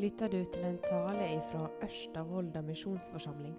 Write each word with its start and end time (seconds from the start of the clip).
lytter 0.00 0.30
du 0.32 0.38
til 0.48 0.62
en 0.64 0.78
tale 0.80 1.26
fra 1.50 1.66
Ørsta 1.84 2.22
misjonsforsamling. 2.64 3.56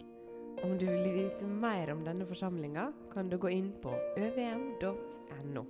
Om 0.66 0.74
du 0.80 0.88
vil 0.88 1.14
vite 1.14 1.46
mer 1.46 1.92
om 1.94 2.02
denne 2.06 2.26
forsamlinga, 2.26 2.88
kan 3.14 3.30
du 3.30 3.38
gå 3.38 3.52
inn 3.54 3.70
på 3.84 3.92
øvm.no. 4.18 5.64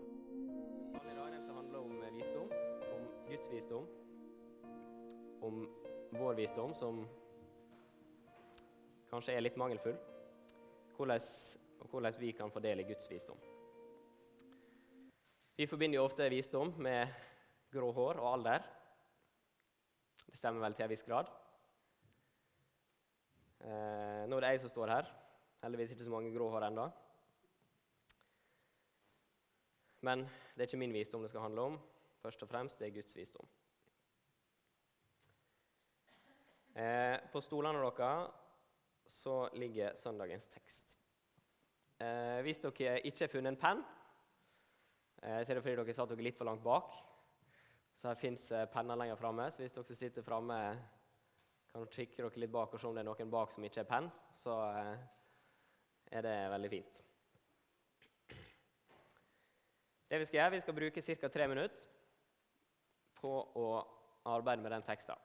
I 0.95 1.15
dag 1.17 1.35
skal 1.41 1.55
handle 1.57 1.77
om 1.77 1.91
visdom, 2.15 2.47
om 2.95 3.03
Guds 3.27 3.51
visdom, 3.51 3.85
om 5.41 5.61
vår 6.15 6.39
visdom 6.39 6.73
som 6.73 7.03
kanskje 9.11 9.35
er 9.35 9.43
litt 9.43 9.59
mangelfull, 9.59 9.97
hvordan, 10.95 11.31
og 11.81 11.87
hvordan 11.91 12.19
vi 12.19 12.31
kan 12.31 12.51
fordele 12.51 12.87
Guds 12.87 13.11
visdom. 13.11 13.39
Vi 15.57 15.67
forbinder 15.67 15.99
jo 15.99 16.07
ofte 16.07 16.29
visdom 16.31 16.77
med 16.79 17.11
grå 17.73 17.91
hår 17.91 18.23
og 18.23 18.37
alder. 18.37 18.80
Stemmer 20.41 20.63
vel 20.63 20.73
til 20.73 20.87
en 20.87 20.89
viss 20.89 21.03
grad. 21.05 21.27
Eh, 23.61 24.23
nå 24.25 24.39
er 24.39 24.41
det 24.41 24.49
jeg 24.55 24.61
som 24.63 24.71
står 24.71 24.89
her. 24.89 25.09
Heldigvis 25.61 25.91
ikke 25.93 26.07
så 26.07 26.13
mange 26.15 26.31
grå 26.33 26.47
hår 26.49 26.65
ennå. 26.65 26.87
Men 30.01 30.23
det 30.25 30.63
er 30.63 30.69
ikke 30.71 30.79
min 30.81 30.95
visdom 30.95 31.21
det 31.21 31.29
skal 31.29 31.45
handle 31.45 31.67
om. 31.69 31.75
Først 32.23 32.41
og 32.41 32.49
fremst 32.49 32.81
det 32.81 32.87
er 32.87 32.95
Guds 32.95 33.13
visdom. 33.13 33.45
Eh, 36.73 37.19
på 37.29 37.45
stolene 37.45 37.85
deres 37.85 39.13
så 39.13 39.43
ligger 39.61 39.93
søndagens 40.01 40.49
tekst. 40.49 40.97
Eh, 42.01 42.41
hvis 42.41 42.65
dere 42.65 42.97
ikke 43.05 43.27
har 43.27 43.35
funnet 43.35 43.53
en 43.53 43.61
penn, 43.61 43.85
eh, 45.21 45.43
så 45.45 45.51
er 45.51 45.53
det 45.53 45.63
fordi 45.67 45.77
dere 45.83 45.99
satt 46.01 46.15
dere 46.15 46.25
litt 46.31 46.41
for 46.41 46.49
langt 46.49 46.65
bak. 46.65 46.97
Så 48.01 48.09
her 48.09 48.17
fins 48.17 48.47
eh, 48.51 48.65
penner 48.73 48.97
lenger 48.97 49.17
framme. 49.19 49.45
Så 49.53 49.61
hvis 49.61 49.75
dere 49.75 49.95
sitter 49.95 50.23
framme, 50.25 50.55
kan 51.69 51.83
dere 51.83 51.93
kikke 51.93 52.23
dere 52.23 52.41
litt 52.41 52.51
bak 52.53 52.71
og 52.73 52.81
se 52.81 52.87
om 52.89 52.95
det 52.97 53.03
er 53.03 53.05
noen 53.05 53.29
bak 53.29 53.51
som 53.53 53.65
ikke 53.67 53.83
er 53.83 53.89
penn, 53.91 54.07
så 54.33 54.55
eh, 54.73 55.03
er 56.17 56.25
det 56.25 56.31
veldig 56.49 56.71
fint. 56.71 56.97
Det 60.09 60.19
Vi 60.19 60.25
skal 60.27 60.39
gjøre, 60.39 60.53
vi 60.55 60.61
skal 60.63 60.77
bruke 60.79 61.03
ca. 61.05 61.29
tre 61.29 61.47
minutter 61.47 61.85
på 63.21 63.35
å 63.61 63.67
arbeide 64.33 64.65
med 64.65 64.73
den 64.73 64.87
teksten. 64.87 65.21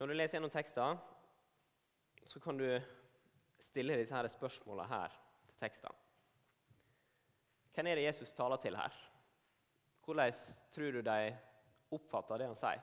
Når 0.00 0.08
du 0.08 0.16
leser 0.16 0.38
gjennom 0.38 0.54
teksten, 0.56 1.04
så 2.24 2.40
kan 2.40 2.56
du 2.56 2.66
stille 3.60 4.00
disse 4.00 4.24
spørsmålene 4.32 4.88
her 4.88 5.20
til 5.44 5.60
teksten. 5.60 6.03
Hvem 7.74 7.86
er 7.90 7.98
det 7.98 8.06
Jesus 8.06 8.32
taler 8.32 8.60
til 8.62 8.76
her? 8.78 8.96
Hvordan 10.04 10.32
tror 10.70 10.92
du 10.92 11.00
de 11.02 11.36
oppfatter 11.96 12.38
det 12.38 12.50
han 12.50 12.58
sier? 12.58 12.82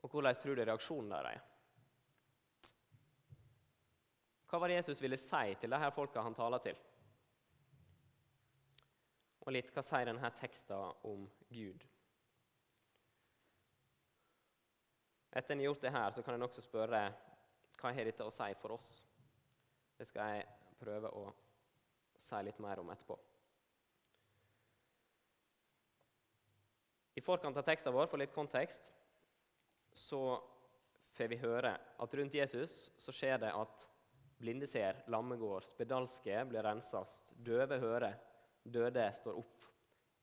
Og 0.00 0.12
hvordan 0.12 0.36
tror 0.36 0.56
du 0.56 0.62
reaksjonen 0.64 1.10
deres 1.12 1.34
er? 1.34 1.46
Hva 4.50 4.58
var 4.58 4.70
det 4.70 4.80
Jesus 4.80 5.02
ville 5.02 5.18
si 5.20 5.54
til 5.60 5.70
de 5.70 5.78
her 5.78 5.92
folka 5.94 6.22
han 6.26 6.34
taler 6.34 6.62
til? 6.62 6.78
Og 9.46 9.52
litt 9.54 9.70
hva 9.74 9.82
sier 9.84 10.08
denne 10.08 10.30
teksten 10.38 11.06
om 11.06 11.26
Gud? 11.50 11.84
Etter 15.30 15.54
en 15.54 15.62
har 15.62 15.68
gjort 15.68 15.84
det 15.84 15.92
her, 15.94 16.10
så 16.10 16.22
kan 16.26 16.34
en 16.34 16.46
også 16.46 16.62
spørre 16.64 17.04
hva 17.80 17.92
har 17.94 18.08
dette 18.10 18.26
å 18.26 18.34
si 18.34 18.50
for 18.58 18.74
oss. 18.74 18.88
Det 19.96 20.08
skal 20.08 20.34
jeg 20.34 20.48
prøve 20.80 21.12
å 21.14 21.28
si 22.20 22.40
litt 22.44 22.60
mer 22.62 22.80
om 22.82 22.90
etterpå. 22.92 23.18
I 27.18 27.22
forkant 27.24 27.56
av 27.56 27.66
teksten 27.66 27.92
vår, 27.92 28.06
for 28.08 28.20
litt 28.20 28.34
kontekst, 28.34 28.92
så 29.92 30.22
får 31.16 31.28
vi 31.32 31.40
høre 31.42 31.74
at 32.00 32.14
rundt 32.16 32.36
Jesus 32.38 32.86
så 33.00 33.12
skjer 33.12 33.40
det 33.42 33.50
at 33.52 33.86
blinde 34.40 34.68
ser, 34.70 35.02
lamme 35.12 35.36
går, 35.36 35.66
spedalske 35.68 36.44
blir 36.48 36.64
renset, 36.64 37.34
døve 37.36 37.76
hører, 37.82 38.16
døde 38.64 39.04
står 39.18 39.40
opp. 39.42 39.66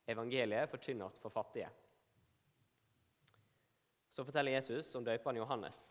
Evangeliet 0.07 0.71
forkynnes 0.71 1.19
for 1.21 1.33
fattige. 1.35 1.69
Så 4.09 4.25
forteller 4.25 4.55
Jesus 4.55 4.89
om 4.97 5.05
døperen 5.05 5.37
Johannes. 5.37 5.83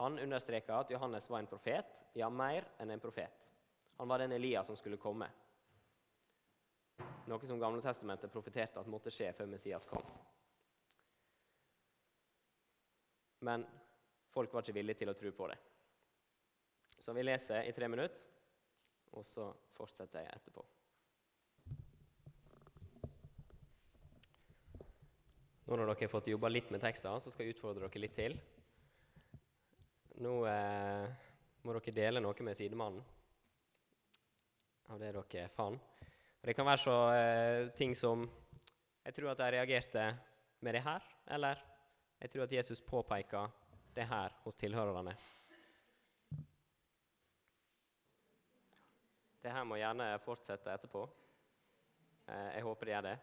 Han 0.00 0.18
understreker 0.18 0.74
at 0.74 0.90
Johannes 0.90 1.30
var 1.30 1.44
en 1.44 1.50
profet, 1.50 2.00
ja, 2.18 2.28
mer 2.28 2.66
enn 2.82 2.90
en 2.90 3.00
profet. 3.04 3.45
Han 3.96 4.08
var 4.08 4.18
den 4.18 4.32
Elias 4.32 4.66
som 4.66 4.76
skulle 4.76 4.96
komme. 4.96 5.28
Noe 7.26 7.46
som 7.48 7.60
Gamle 7.60 7.82
Testamentet 7.82 8.32
profeterte 8.32 8.80
at 8.80 8.90
måtte 8.90 9.10
skje 9.10 9.32
før 9.34 9.48
Messias 9.50 9.88
kom. 9.88 10.04
Men 13.46 13.64
folk 14.32 14.52
var 14.52 14.64
ikke 14.64 14.76
villige 14.76 15.00
til 15.02 15.10
å 15.10 15.16
tro 15.16 15.32
på 15.32 15.48
det. 15.50 15.58
Så 16.98 17.12
vi 17.16 17.24
leser 17.24 17.66
i 17.66 17.74
tre 17.76 17.88
minutter, 17.88 18.20
og 19.16 19.24
så 19.24 19.48
fortsetter 19.76 20.24
jeg 20.24 20.38
etterpå. 20.38 20.64
Nå 25.66 25.74
når 25.74 25.88
dere 25.88 25.98
har 26.04 26.12
fått 26.12 26.30
jobba 26.30 26.50
litt 26.52 26.70
med 26.70 26.82
tekster, 26.82 27.18
så 27.18 27.32
skal 27.32 27.46
jeg 27.46 27.56
utfordre 27.56 27.88
dere 27.88 28.02
litt 28.02 28.14
til. 28.14 28.36
Nå 30.22 30.34
eh, 30.46 31.06
må 31.66 31.74
dere 31.74 31.96
dele 31.96 32.22
noe 32.22 32.46
med 32.46 32.58
sidemannen 32.58 33.02
av 34.88 35.00
det 35.00 35.12
dere 35.12 35.48
fant. 35.52 35.82
Det 36.40 36.54
kan 36.54 36.66
være 36.66 36.78
så 36.78 36.96
eh, 37.14 37.68
ting 37.74 37.94
som 37.98 38.26
Jeg 39.06 39.14
tror 39.14 39.30
at 39.30 39.38
jeg 39.38 39.52
reagerte 39.54 40.04
med 40.60 40.74
det 40.74 40.82
her, 40.82 41.02
eller 41.30 41.60
jeg 42.20 42.30
tror 42.30 42.42
at 42.42 42.52
Jesus 42.52 42.80
påpeker 42.82 43.50
det 43.94 44.06
her 44.06 44.32
hos 44.42 44.56
tilhørerne. 44.56 45.14
Det 49.42 49.52
her 49.52 49.64
må 49.64 49.78
gjerne 49.78 50.08
fortsette 50.24 50.72
etterpå. 50.74 51.04
Eh, 52.26 52.50
jeg 52.56 52.66
håper 52.66 52.86
det 52.86 52.94
gjør 52.94 53.06
det. 53.06 53.16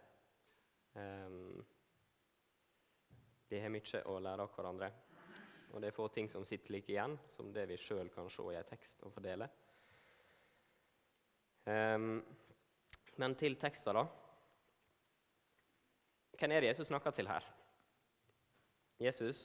Um, 0.94 1.66
vi 3.50 3.59
har 3.59 3.73
mye 3.73 4.03
å 4.07 4.19
lære 4.23 4.46
av 4.46 4.56
hverandre. 4.56 4.91
Og 5.73 5.81
det 5.81 5.90
er 5.90 5.96
få 5.96 6.07
ting 6.13 6.29
som 6.29 6.46
sitter 6.46 6.75
like 6.75 6.91
igjen 6.94 7.18
som 7.34 7.52
det 7.52 7.66
vi 7.72 7.79
sjøl 7.81 8.12
kan 8.13 8.29
se 8.31 8.46
i 8.53 8.56
en 8.56 8.69
tekst 8.69 9.03
og 9.03 9.12
fordele. 9.16 9.50
Um, 11.66 12.18
men 13.22 13.35
til 13.40 13.56
teksten, 13.59 13.96
da. 13.96 14.03
Hvem 16.34 16.51
er 16.51 16.63
det 16.63 16.74
Jesus 16.74 16.90
snakker 16.90 17.13
til 17.16 17.29
her? 17.29 17.46
Jesus 19.00 19.41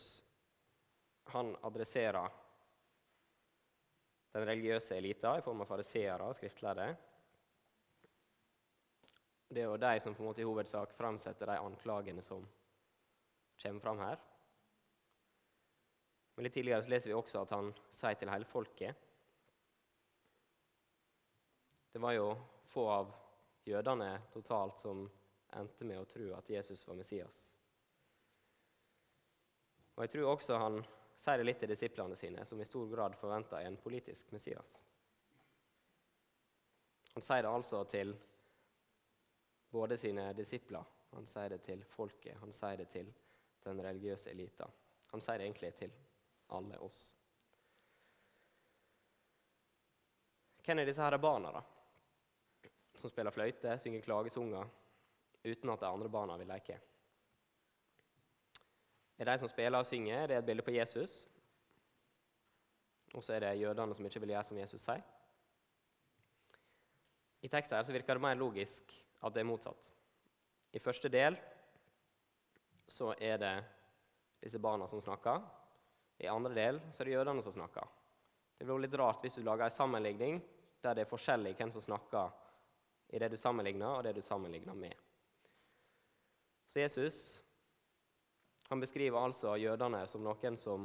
han 1.28 1.52
adresserer 1.62 2.30
den 4.32 4.46
religiøse 4.48 4.96
elita 4.96 5.34
i 5.38 5.44
form 5.44 5.62
av 5.62 5.68
fariseere 5.68 6.24
og 6.24 6.36
skriftlærde. 6.36 6.88
Det 9.48 9.62
er 9.62 9.68
jo 9.68 9.80
de 9.80 10.00
som 10.04 10.16
på 10.16 10.22
en 10.22 10.28
måte 10.28 10.42
i 10.44 10.48
hovedsak 10.48 10.92
framsetter 10.96 11.48
de 11.48 11.60
anklagene 11.60 12.24
som 12.24 12.44
kommer 13.62 13.84
fram 13.84 14.02
her. 14.04 14.20
Men 16.36 16.46
Litt 16.46 16.54
tidligere 16.54 16.84
så 16.84 16.92
leser 16.92 17.10
vi 17.10 17.18
også 17.18 17.42
at 17.42 17.54
han 17.56 17.70
sier 17.90 18.18
til 18.18 18.30
hele 18.30 18.48
folket 18.48 19.07
det 21.92 21.98
var 21.98 22.12
jo 22.12 22.32
få 22.68 22.88
av 22.88 23.14
jødene 23.64 24.10
totalt 24.32 24.78
som 24.78 25.06
endte 25.56 25.84
med 25.84 26.00
å 26.00 26.08
tro 26.08 26.32
at 26.36 26.50
Jesus 26.50 26.86
var 26.88 26.98
Messias. 26.98 27.38
Og 29.96 30.04
Jeg 30.04 30.12
tror 30.12 30.32
også 30.34 30.58
han 30.60 30.82
sier 31.18 31.40
det 31.40 31.46
litt 31.48 31.58
til 31.58 31.72
disiplene 31.72 32.16
sine, 32.16 32.44
som 32.46 32.60
i 32.60 32.66
stor 32.68 32.86
grad 32.92 33.16
forventa 33.18 33.62
en 33.62 33.76
politisk 33.82 34.30
Messias. 34.32 34.76
Han 37.14 37.24
sier 37.24 37.42
det 37.42 37.50
altså 37.50 37.82
til 37.90 38.12
både 39.74 39.96
sine 39.98 40.28
disipler, 40.38 40.84
han 41.16 41.26
sier 41.26 41.56
det 41.56 41.62
til 41.64 41.82
folket, 41.90 42.36
han 42.38 42.52
sier 42.54 42.78
det 42.78 42.90
til 42.92 43.10
den 43.64 43.80
religiøse 43.82 44.30
elita. 44.30 44.68
Han 45.10 45.24
sier 45.24 45.40
det 45.40 45.48
egentlig 45.48 45.72
til 45.80 45.96
alle 46.54 46.78
oss. 46.84 47.00
Hvem 50.62 50.82
er 50.82 50.88
disse 50.88 51.02
her 51.02 51.16
barna, 51.18 51.50
da? 51.52 51.64
Som 52.98 53.10
spiller 53.10 53.34
fløyte, 53.34 53.78
synger 53.80 54.04
klagesanger 54.04 54.68
uten 55.44 55.70
at 55.72 55.80
de 55.80 55.88
andre 55.88 56.10
barna 56.12 56.36
vil 56.38 56.50
leke. 56.50 56.78
Er 59.18 59.26
de 59.26 59.36
som 59.38 59.50
spiller 59.50 59.78
og 59.78 59.86
synger, 59.86 60.26
det 60.26 60.36
er 60.36 60.42
et 60.42 60.46
bilde 60.46 60.62
på 60.62 60.74
Jesus. 60.74 61.24
Og 63.14 63.24
så 63.24 63.34
er 63.34 63.46
det 63.46 63.60
jødene 63.60 63.94
som 63.96 64.06
ikke 64.06 64.20
vil 64.22 64.34
gjøre 64.34 64.46
som 64.46 64.58
Jesus 64.60 64.84
sier. 64.84 65.04
I 67.42 67.50
teksten 67.50 67.78
her 67.78 67.86
så 67.86 67.94
virker 67.94 68.18
det 68.18 68.22
mer 68.22 68.38
logisk 68.38 68.94
at 69.22 69.34
det 69.34 69.42
er 69.42 69.48
motsatt. 69.48 69.88
I 70.74 70.82
første 70.82 71.10
del 71.10 71.38
så 72.88 73.12
er 73.18 73.38
det 73.40 73.54
disse 74.42 74.58
barna 74.58 74.86
som 74.90 75.02
snakker. 75.02 75.40
I 76.18 76.30
andre 76.30 76.54
del 76.54 76.80
så 76.90 77.02
er 77.02 77.08
det 77.08 77.16
jødene 77.16 77.42
som 77.42 77.54
snakker. 77.54 77.86
Det 78.58 78.66
blir 78.66 78.82
litt 78.82 78.98
rart 78.98 79.22
hvis 79.22 79.38
du 79.38 79.44
lager 79.46 79.68
en 79.68 79.74
sammenligning 79.74 80.40
der 80.82 80.94
det 80.94 81.04
er 81.04 81.10
forskjellig 81.10 81.54
hvem 81.58 81.72
som 81.74 81.82
snakker 81.82 82.30
i 83.08 83.18
det 83.18 83.28
du 83.32 83.36
sammenligner, 83.36 83.98
og 83.98 84.04
det 84.04 84.14
du 84.16 84.22
sammenligner 84.22 84.74
med. 84.74 84.94
Så 86.68 86.80
Jesus 86.80 87.42
han 88.68 88.80
beskriver 88.80 89.16
altså 89.24 89.54
jødene 89.56 90.02
som 90.06 90.20
noen 90.20 90.56
som 90.60 90.84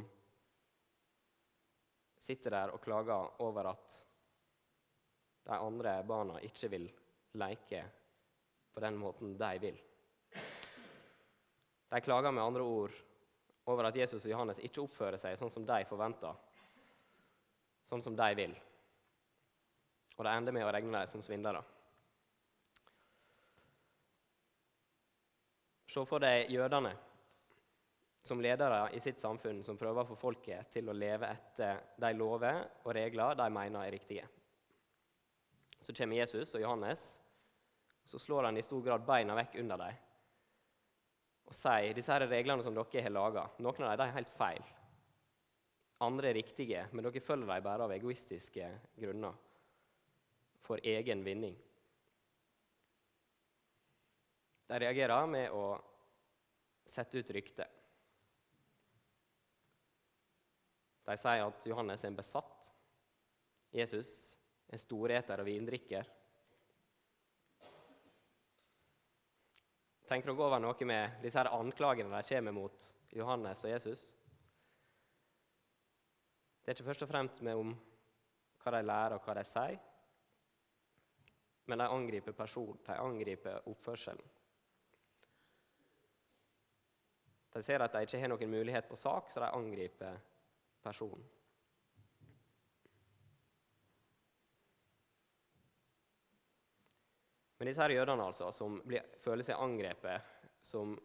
sitter 2.23 2.55
der 2.55 2.71
og 2.71 2.79
klager 2.83 3.41
over 3.43 3.67
at 3.73 3.95
de 5.43 5.57
andre 5.57 5.97
barna 6.07 6.37
ikke 6.47 6.69
vil 6.71 6.85
leke 7.35 7.81
på 8.73 8.83
den 8.85 8.95
måten 8.95 9.35
de 9.35 9.51
vil. 9.59 9.81
De 11.91 12.01
klager 12.01 12.31
med 12.31 12.43
andre 12.43 12.63
ord 12.63 12.95
over 13.65 13.89
at 13.89 13.99
Jesus 13.99 14.23
og 14.23 14.31
Johannes 14.31 14.63
ikke 14.63 14.85
oppfører 14.85 15.19
seg 15.19 15.35
sånn 15.39 15.51
som 15.51 15.67
de 15.67 15.83
forventer, 15.89 16.39
sånn 17.91 18.01
som 18.01 18.15
de 18.15 18.29
vil. 18.39 18.55
Og 20.15 20.23
det 20.23 20.31
ender 20.31 20.55
med 20.55 20.65
å 20.69 20.71
regne 20.71 21.03
dem 21.03 21.11
som 21.11 21.23
svindlere. 21.25 21.61
Se 25.93 26.01
for 26.09 26.23
deg 26.23 26.49
jødene 26.49 26.93
som 28.25 28.39
ledere 28.41 28.87
i 28.95 29.01
sitt 29.03 29.19
samfunn 29.21 29.59
som 29.65 29.77
prøver 29.77 30.01
å 30.01 30.09
få 30.13 30.15
folket 30.17 30.71
til 30.73 30.87
å 30.89 30.95
leve 30.95 31.27
etter 31.29 31.83
de 32.01 32.09
lover 32.15 32.63
og 32.81 32.95
regler 32.95 33.35
de 33.37 33.49
mener 33.53 33.83
er 33.83 33.93
riktige. 33.93 34.23
Så 35.83 35.93
kommer 35.93 36.17
Jesus 36.17 36.55
og 36.55 36.63
Johannes, 36.63 37.03
og 38.01 38.09
så 38.09 38.21
slår 38.23 38.47
han 38.47 38.57
i 38.57 38.63
stor 38.65 38.81
grad 38.85 39.05
beina 39.05 39.35
vekk 39.37 39.59
under 39.61 39.83
dem 39.83 40.01
og 41.43 41.55
sier 41.57 41.93
disse 41.93 42.09
her 42.09 42.23
reglene 42.25 42.63
som 42.65 42.73
dere 42.73 43.03
har 43.03 43.13
laga, 43.13 43.43
noen 43.61 43.85
av 43.85 43.97
dem 43.99 44.07
er 44.07 44.15
helt 44.15 44.31
feil. 44.33 44.63
Andre 46.01 46.31
er 46.31 46.37
riktige, 46.39 46.85
men 46.91 47.05
dere 47.05 47.21
følger 47.21 47.51
dem 47.51 47.65
bare 47.67 47.85
av 47.85 47.93
egoistiske 47.93 48.69
grunner, 48.97 49.35
for 50.63 50.81
egen 50.81 51.21
vinning. 51.27 51.53
De 54.67 54.79
reagerer 54.79 55.27
med 55.27 55.51
å 55.51 55.65
sette 56.85 57.19
ut 57.19 57.31
rykter. 57.35 57.69
De 61.03 61.15
sier 61.19 61.43
at 61.43 61.65
Johannes 61.67 62.03
er 62.03 62.11
en 62.11 62.19
besatt. 62.19 62.69
Jesus 63.73 64.11
er 64.71 64.79
storeter 64.79 65.43
og 65.43 65.49
vindrikker. 65.49 66.09
Tenker 70.07 70.29
dere 70.29 70.45
over 70.45 70.61
noe 70.61 70.87
med 70.87 71.23
disse 71.23 71.39
her 71.39 71.51
anklagene 71.55 72.11
de 72.13 72.27
kommer 72.35 72.55
mot 72.55 72.85
Johannes 73.15 73.63
og 73.65 73.71
Jesus? 73.71 74.03
Det 76.63 76.71
er 76.71 76.77
ikke 76.77 76.87
først 76.91 77.03
og 77.03 77.11
fremst 77.11 77.41
med 77.43 77.59
om 77.59 77.73
hva 78.63 78.71
de 78.75 78.85
lærer 78.87 79.17
og 79.17 79.25
hva 79.25 79.35
de 79.35 79.43
sier, 79.47 79.79
men 81.67 81.79
de 81.79 81.87
angriper 81.91 82.35
personen, 82.35 82.79
de 82.85 82.95
angriper 82.99 83.67
oppførselen. 83.71 84.23
De 87.53 87.61
ser 87.61 87.83
at 87.85 87.93
de 87.93 88.01
ikke 88.05 88.19
har 88.19 88.31
noen 88.31 88.49
mulighet 88.49 88.89
på 88.89 88.97
sak, 88.97 89.29
så 89.29 89.43
de 89.43 89.51
angriper 89.53 90.17
personen. 90.81 91.23
Men 97.57 97.69
disse 97.69 97.79
her 97.79 97.93
jødene 97.95 98.25
altså, 98.25 98.49
som 98.51 98.81
blir, 98.83 99.05
føler 99.23 99.45
seg 99.47 99.61
angrepet, 99.61 100.31
som 100.65 100.97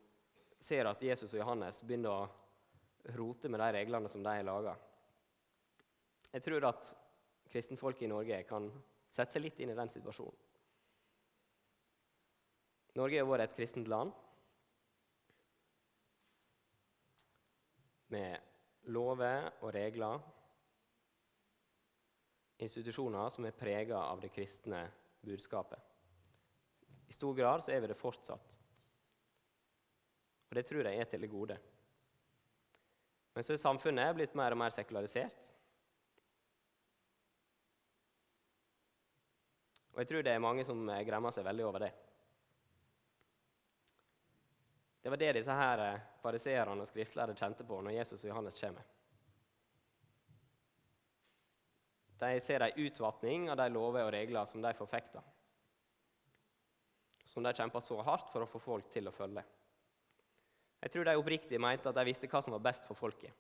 ser 0.58 0.88
at 0.90 1.02
Jesus 1.04 1.34
og 1.36 1.42
Johannes 1.44 1.84
begynner 1.86 2.10
å 2.10 3.12
rote 3.14 3.46
med 3.52 3.60
de 3.62 3.68
reglene 3.76 4.10
som 4.10 4.24
de 4.24 4.32
har 4.32 4.42
laga 4.42 4.72
Jeg 6.32 6.42
tror 6.44 6.66
at 6.66 6.90
kristenfolket 7.48 8.08
i 8.08 8.10
Norge 8.10 8.40
kan 8.48 8.66
sette 9.06 9.36
seg 9.36 9.44
litt 9.44 9.60
inn 9.62 9.70
i 9.70 9.76
den 9.78 9.92
situasjonen. 9.92 10.34
Norge 12.98 13.20
har 13.20 13.30
vært 13.30 13.46
et 13.46 13.56
kristent 13.60 13.88
land 13.88 14.10
med 18.14 18.90
lover 18.92 19.50
og 19.60 19.72
regler, 19.74 20.22
institusjoner 22.58 23.30
som 23.30 23.46
er 23.46 23.56
prega 23.56 24.00
av 24.00 24.22
det 24.22 24.32
kristne 24.34 24.80
budskapet. 25.22 25.78
I 27.08 27.14
stor 27.14 27.36
grad 27.36 27.62
så 27.64 27.72
er 27.72 27.82
vi 27.84 27.90
det 27.90 27.98
fortsatt. 27.98 28.56
Og 30.48 30.56
det 30.56 30.64
tror 30.66 30.88
jeg 30.88 30.98
er 30.98 31.08
til 31.08 31.22
det 31.22 31.30
gode. 31.30 31.58
Men 33.34 33.44
så 33.44 33.54
er 33.54 33.62
samfunnet 33.62 34.16
blitt 34.16 34.36
mer 34.36 34.56
og 34.56 34.60
mer 34.60 34.72
sekularisert. 34.74 35.52
Og 39.92 40.02
jeg 40.02 40.10
tror 40.10 40.24
det 40.24 40.32
er 40.32 40.42
mange 40.42 40.64
som 40.66 40.84
gremmer 41.06 41.34
seg 41.34 41.46
veldig 41.46 41.64
over 41.68 41.84
det. 41.86 41.92
Det 45.08 45.10
var 45.10 45.16
det 45.16 45.32
disse 45.38 45.54
her 45.56 45.80
eh, 45.80 46.00
fariseerne 46.20 46.82
og 46.84 46.88
skriftlærde 46.90 47.32
kjente 47.32 47.64
på 47.64 47.78
når 47.80 47.94
Jesus 47.94 48.26
og 48.26 48.28
Johannes 48.28 48.58
kommer. 48.60 48.88
De 52.20 52.28
ser 52.44 52.66
en 52.66 52.82
utvatning 52.84 53.46
av 53.48 53.56
de 53.56 53.70
lover 53.72 54.04
og 54.04 54.12
regler 54.12 54.50
som 54.50 54.60
de 54.60 54.74
forfekter. 54.76 55.24
Som 57.24 57.48
de 57.48 57.54
kjemper 57.56 57.80
så 57.86 57.96
hardt 58.04 58.28
for 58.34 58.44
å 58.44 58.50
få 58.52 58.60
folk 58.60 58.92
til 58.92 59.08
å 59.08 59.14
følge. 59.16 59.46
Jeg 60.82 60.92
tror 60.92 61.08
de 61.08 61.16
oppriktig 61.22 61.62
mente 61.64 61.88
at 61.88 61.96
de 61.96 62.04
visste 62.10 62.28
hva 62.28 62.44
som 62.44 62.58
var 62.58 62.66
best 62.68 62.84
for 62.84 63.00
folket. 63.00 63.32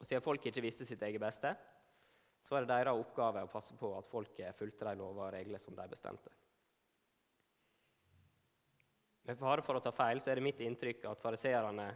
Og 0.00 0.08
Siden 0.08 0.24
folk 0.24 0.48
ikke 0.48 0.64
visste 0.64 0.88
sitt 0.88 1.04
eget 1.04 1.20
beste, 1.20 1.52
så 2.40 2.56
var 2.56 2.64
det 2.64 2.72
deres 2.72 3.04
oppgave 3.04 3.44
å 3.44 3.52
passe 3.52 3.76
på 3.76 3.92
at 4.00 4.08
folket 4.08 4.56
fulgte 4.56 4.88
de 4.88 4.96
lover 4.96 5.26
og 5.28 5.34
regler 5.36 5.60
som 5.60 5.76
de 5.76 5.90
bestemte. 5.92 6.32
Med 9.26 9.38
fare 9.38 9.62
for 9.66 9.74
å 9.74 9.82
ta 9.82 9.90
feil 9.90 10.20
så 10.22 10.30
er 10.30 10.38
det 10.38 10.46
mitt 10.46 10.60
inntrykk 10.62 11.08
at 11.10 11.18
fariseerne 11.18 11.86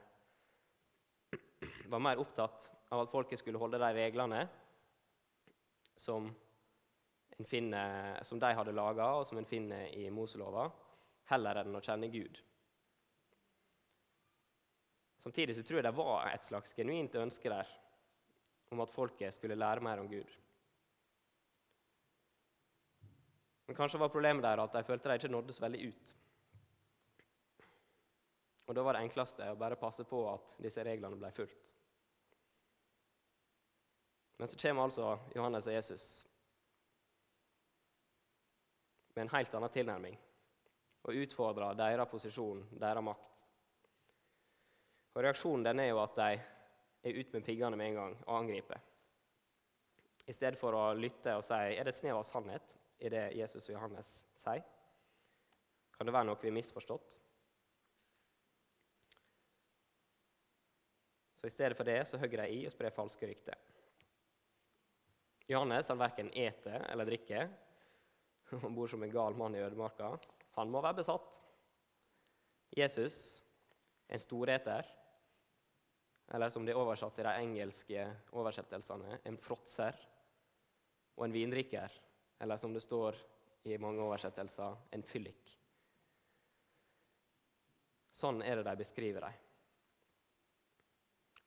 var 1.90 2.02
mer 2.02 2.18
opptatt 2.18 2.66
av 2.90 3.04
at 3.04 3.12
folket 3.12 3.38
skulle 3.38 3.60
holde 3.62 3.78
de 3.78 3.90
reglene 3.94 4.40
som, 5.94 6.26
finner, 7.46 8.18
som 8.26 8.40
de 8.42 8.50
hadde 8.56 8.74
laga, 8.74 9.12
og 9.20 9.28
som 9.28 9.38
en 9.38 9.46
finner 9.46 9.92
i 9.94 10.08
Moselova, 10.10 10.66
heller 11.30 11.62
enn 11.62 11.78
å 11.78 11.82
kjenne 11.84 12.10
Gud. 12.10 12.40
Samtidig 15.22 15.54
så 15.54 15.62
tror 15.62 15.78
jeg 15.78 15.86
det 15.86 15.98
var 16.00 16.32
et 16.32 16.46
slags 16.46 16.74
genuint 16.74 17.14
ønske 17.20 17.52
der 17.52 17.70
om 18.74 18.82
at 18.82 18.94
folket 18.94 19.36
skulle 19.36 19.58
lære 19.58 19.84
mer 19.86 20.02
om 20.02 20.10
Gud. 20.10 20.34
Men 23.68 23.78
kanskje 23.78 24.02
var 24.02 24.10
problemet 24.10 24.42
der 24.42 24.64
at 24.64 24.74
de 24.74 24.82
følte 24.82 25.12
de 25.12 25.20
ikke 25.20 25.30
nådde 25.30 25.54
så 25.54 25.62
veldig 25.62 25.92
ut. 25.92 26.16
Og 28.70 28.74
Da 28.74 28.82
var 28.86 28.94
det 28.94 29.02
enkleste 29.02 29.48
å 29.50 29.58
bare 29.58 29.74
passe 29.74 30.04
på 30.06 30.18
at 30.30 30.52
disse 30.62 30.82
reglene 30.86 31.16
ble 31.18 31.28
fulgt. 31.34 31.72
Men 34.38 34.48
så 34.48 34.58
kommer 34.62 34.84
altså 34.86 35.08
Johannes 35.34 35.66
og 35.66 35.74
Jesus 35.74 36.04
med 39.16 39.24
en 39.24 39.32
helt 39.32 39.56
annen 39.58 39.72
tilnærming 39.74 40.14
og 41.02 41.18
utfordrer 41.18 41.74
deres 41.80 42.08
posisjon, 42.12 42.60
deres 42.78 43.04
makt. 43.04 43.32
Og 45.16 45.24
Reaksjonen 45.26 45.66
den 45.66 45.82
er 45.82 45.90
jo 45.90 45.98
at 46.04 46.14
de 46.20 46.28
er 46.30 47.18
ute 47.18 47.34
med 47.34 47.44
piggene 47.48 47.76
med 47.76 47.90
en 47.90 47.98
gang 47.98 48.14
og 48.28 48.36
angriper. 48.36 48.78
I 50.30 50.36
stedet 50.36 50.60
for 50.60 50.78
å 50.78 50.84
lytte 50.94 51.34
og 51.34 51.42
si 51.42 51.58
er 51.74 51.90
det 51.90 51.96
snev 51.98 52.20
av 52.20 52.28
sannhet 52.28 52.76
i 53.02 53.10
det 53.10 53.32
Jesus 53.34 53.66
og 53.66 53.74
Johannes 53.74 54.14
sier. 54.44 54.62
Kan 55.98 56.06
det 56.06 56.14
være 56.14 56.30
noe 56.30 56.38
vi 56.38 56.52
har 56.52 56.56
misforstått? 56.60 57.18
Så 61.40 61.48
i 61.48 61.50
stedet 61.50 61.76
for 61.76 61.88
det 61.88 62.02
så 62.04 62.18
hogger 62.20 62.42
de 62.42 62.52
i 62.52 62.64
og 62.68 62.72
sprer 62.74 62.92
falske 62.92 63.24
rykter. 63.24 63.56
Johannes 65.48 65.88
han 65.88 65.98
verken 65.98 66.28
eter 66.36 66.84
eller 66.90 67.08
drikker. 67.08 67.48
Han 68.62 68.74
bor 68.74 68.90
som 68.90 69.02
en 69.02 69.12
gal 69.12 69.36
mann 69.38 69.54
i 69.54 69.62
ødemarka. 69.62 70.10
Han 70.58 70.70
må 70.70 70.82
være 70.82 70.98
besatt. 71.00 71.38
Jesus, 72.76 73.16
en 74.10 74.18
storeter, 74.18 74.86
eller 76.34 76.50
som 76.50 76.66
det 76.66 76.74
er 76.74 76.80
oversatt 76.82 77.18
i 77.18 77.26
de 77.26 77.34
engelske 77.44 78.06
oversettelsene, 78.36 79.20
en 79.24 79.38
fråtser. 79.38 79.96
Og 81.16 81.26
en 81.26 81.34
vindrikker, 81.34 81.94
eller 82.42 82.58
som 82.58 82.74
det 82.74 82.82
står 82.84 83.18
i 83.70 83.78
mange 83.78 84.02
oversettelser, 84.02 84.76
en 84.90 85.06
fyllik. 85.06 85.54
Sånn 88.14 88.42
er 88.42 88.58
det 88.58 88.66
de 88.66 88.82
beskriver 88.82 89.26
dem. 89.26 89.49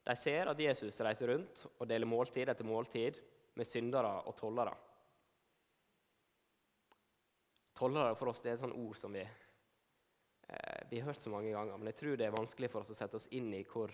De 0.04 0.16
ser 0.20 0.50
at 0.52 0.60
Jesus 0.60 1.00
reiser 1.06 1.32
rundt 1.32 1.64
og 1.78 1.88
deler 1.88 2.10
måltid 2.10 2.50
etter 2.52 2.68
måltid 2.68 3.20
med 3.56 3.68
syndere 3.68 4.12
og 4.28 4.36
tollere. 4.36 4.74
Tollere 7.78 8.16
for 8.20 8.32
oss 8.32 8.44
det 8.44 8.52
er 8.52 8.58
et 8.58 8.64
sånt 8.66 8.78
ord 8.78 8.98
som 9.00 9.16
vi, 9.16 9.24
eh, 9.24 10.82
vi 10.90 11.00
har 11.00 11.08
hørt 11.08 11.24
så 11.24 11.32
mange 11.32 11.52
ganger. 11.52 11.78
Men 11.78 11.92
jeg 11.92 12.00
tror 12.02 12.18
det 12.18 12.28
er 12.28 12.36
vanskelig 12.36 12.70
for 12.72 12.84
oss 12.84 12.92
å 12.92 12.98
sette 12.98 13.18
oss 13.18 13.30
inn 13.32 13.54
i 13.56 13.64
hvor 13.64 13.94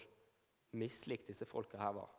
mislikt 0.79 1.29
disse 1.29 1.45
folka 1.49 1.77
her 1.81 1.93
var. 1.93 2.09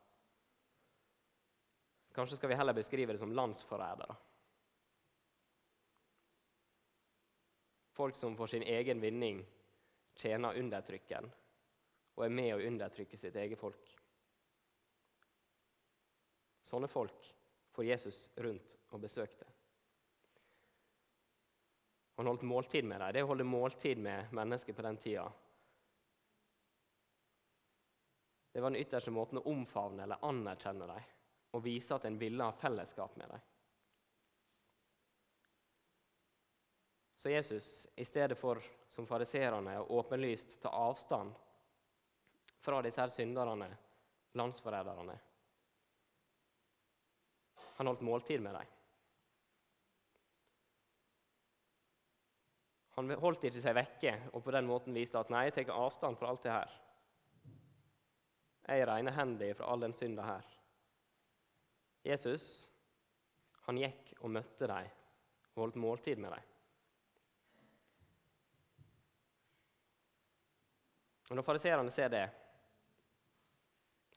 Kanskje 2.15 2.37
skal 2.37 2.51
vi 2.51 2.59
heller 2.59 2.75
beskrive 2.75 3.15
det 3.15 3.23
som 3.23 3.33
landsforrædere. 3.35 4.17
Folk 7.95 8.17
som 8.17 8.37
for 8.39 8.47
sin 8.47 8.63
egen 8.63 9.03
vinning 9.03 9.43
tjener 10.17 10.59
undertrykkeren 10.59 11.31
og 12.21 12.27
er 12.27 12.35
med 12.37 12.53
å 12.53 12.65
undertrykke 12.69 13.17
sitt 13.17 13.37
eget 13.41 13.59
folk. 13.59 13.95
Sånne 16.61 16.89
folk 16.93 17.31
får 17.73 17.87
Jesus 17.89 18.19
rundt 18.45 18.75
og 18.93 19.01
besøkte. 19.01 19.47
Han 22.21 22.29
holdt 22.29 22.45
måltid 22.45 22.85
med 22.85 23.01
dem. 23.01 23.15
Det 23.17 23.23
å 23.25 23.31
holde 23.31 23.47
måltid 23.49 24.03
med 24.05 24.35
mennesker 24.37 24.77
på 24.77 24.85
den 24.85 25.01
tida 25.01 25.31
Det 28.53 28.61
var 28.61 28.75
den 28.75 28.83
ytterste 28.83 29.13
måten 29.15 29.39
å 29.39 29.47
omfavne 29.49 30.03
eller 30.03 30.25
anerkjenne 30.27 30.89
dem 30.91 31.05
og 31.55 31.63
vise 31.65 31.95
at 31.95 32.05
en 32.05 32.19
ville 32.19 32.45
ha 32.45 32.53
fellesskap 32.53 33.15
med 33.17 33.31
dem. 33.31 33.45
Så 37.17 37.31
Jesus, 37.31 37.87
i 37.97 38.05
stedet 38.05 38.37
for 38.39 38.61
som 38.91 39.07
fariserene 39.07 39.79
åpenlyst 39.81 40.59
ta 40.61 40.75
avstand 40.75 41.33
fra 42.61 42.83
disse 42.83 43.01
her 43.01 43.13
synderne, 43.13 43.71
landsforræderne 44.39 45.19
Han 47.77 47.87
holdt 47.87 48.01
måltid 48.05 48.41
med 48.41 48.55
dem. 48.55 48.67
Han 52.91 53.11
holdt 53.17 53.45
ikke 53.49 53.63
seg 53.63 53.77
vekke 53.79 54.13
og 54.35 54.43
på 54.45 54.53
den 54.53 54.67
måten 54.69 54.95
viste 54.95 55.17
at 55.17 55.31
nei, 55.33 55.47
jeg 55.49 55.55
tar 55.57 55.73
avstand 55.73 56.19
fra 56.21 56.29
alt 56.29 56.43
det 56.45 56.53
her. 56.53 56.75
Jeg 58.69 58.83
er 58.83 58.91
renehendig 58.91 59.55
fra 59.57 59.71
all 59.73 59.81
den 59.81 59.97
synda 59.97 60.27
her. 60.27 60.45
Jesus 62.05 62.69
han 63.65 63.81
gikk 63.81 64.13
og 64.21 64.33
møtte 64.35 64.69
dem 64.69 64.93
og 65.55 65.63
holdt 65.65 65.81
måltid 65.81 66.21
med 66.21 66.35
dem. 66.35 66.47
Og 71.31 71.37
Når 71.37 71.47
fariseerne 71.47 71.91
ser 71.95 72.09
det, 72.11 72.25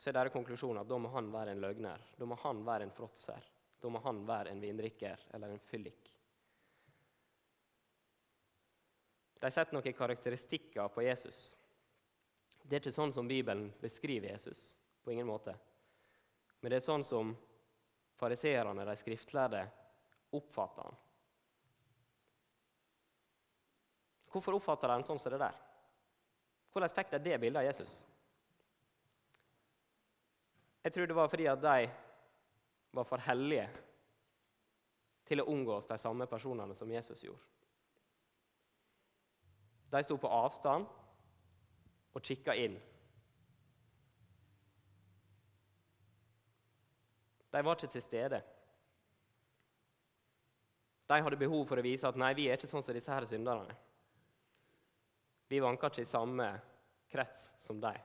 så 0.04 0.10
er 0.12 0.18
deres 0.18 0.34
konklusjon 0.36 0.82
at 0.82 0.88
da 0.90 0.98
må 1.00 1.08
han 1.14 1.30
være 1.32 1.54
en 1.54 1.62
løgner. 1.64 2.02
Da 2.20 2.28
må 2.28 2.36
han 2.42 2.60
være 2.68 2.84
en 2.84 2.92
fråtser. 2.92 3.46
Da 3.80 3.88
må 3.88 4.02
han 4.04 4.18
være 4.28 4.52
en 4.52 4.60
vindrikker 4.60 5.22
eller 5.32 5.54
en 5.54 5.62
fyllik. 5.64 6.10
De 9.40 9.52
setter 9.52 9.78
noen 9.78 9.96
karakteristikker 9.96 10.92
på 10.92 11.08
Jesus. 11.08 11.54
Det 12.60 12.76
er 12.76 12.84
ikke 12.84 12.96
sånn 12.96 13.16
som 13.16 13.32
Bibelen 13.32 13.70
beskriver 13.80 14.34
Jesus. 14.34 14.74
På 15.04 15.16
ingen 15.16 15.28
måte. 15.32 15.56
Men 16.60 16.72
det 16.72 16.82
er 16.82 16.88
sånn 16.92 17.08
som 17.08 17.32
fariseerne, 18.20 18.84
de 18.84 19.00
skriftlærde, 19.00 19.66
oppfatter 20.36 20.84
han. 20.84 21.04
Hvorfor 24.36 24.60
oppfatter 24.60 24.92
de 24.92 25.00
han 25.00 25.08
sånn 25.08 25.20
som 25.20 25.32
det 25.32 25.46
der? 25.48 25.64
Hvordan 26.76 26.92
fikk 26.92 27.16
de 27.16 27.28
det 27.30 27.40
bildet 27.40 27.64
av 27.64 27.72
Jesus? 27.72 28.02
Jeg 30.84 30.94
tror 30.94 31.08
det 31.08 31.16
var 31.16 31.32
fordi 31.32 31.46
at 31.48 31.62
de 31.64 31.90
var 32.94 33.08
for 33.08 33.24
hellige 33.24 33.68
til 35.26 35.42
å 35.42 35.48
omgås 35.50 35.88
de 35.88 35.98
samme 35.98 36.28
personene 36.28 36.76
som 36.76 36.92
Jesus 36.92 37.24
gjorde. 37.24 37.42
De 39.94 40.02
sto 40.04 40.18
på 40.18 40.32
avstand 40.32 40.88
og 42.14 42.26
kikka 42.26 42.56
inn. 42.58 42.76
De 47.54 47.62
var 47.62 47.78
ikke 47.78 47.94
til 47.94 48.02
stede. 48.02 48.42
De 51.10 51.20
hadde 51.22 51.38
behov 51.38 51.68
for 51.70 51.78
å 51.78 51.86
vise 51.86 52.08
at 52.10 52.18
nei, 52.18 52.32
vi 52.34 52.48
er 52.50 52.58
ikke 52.58 52.70
sånn 52.72 52.86
som 52.86 52.96
disse 52.98 53.14
her 53.14 53.28
synderne. 53.30 53.76
Vi 55.52 55.62
vanker 55.62 55.94
ikke 55.94 56.02
i 56.02 56.10
samme 56.10 56.48
krets 57.14 57.52
som 57.62 57.78
dem. 57.84 58.00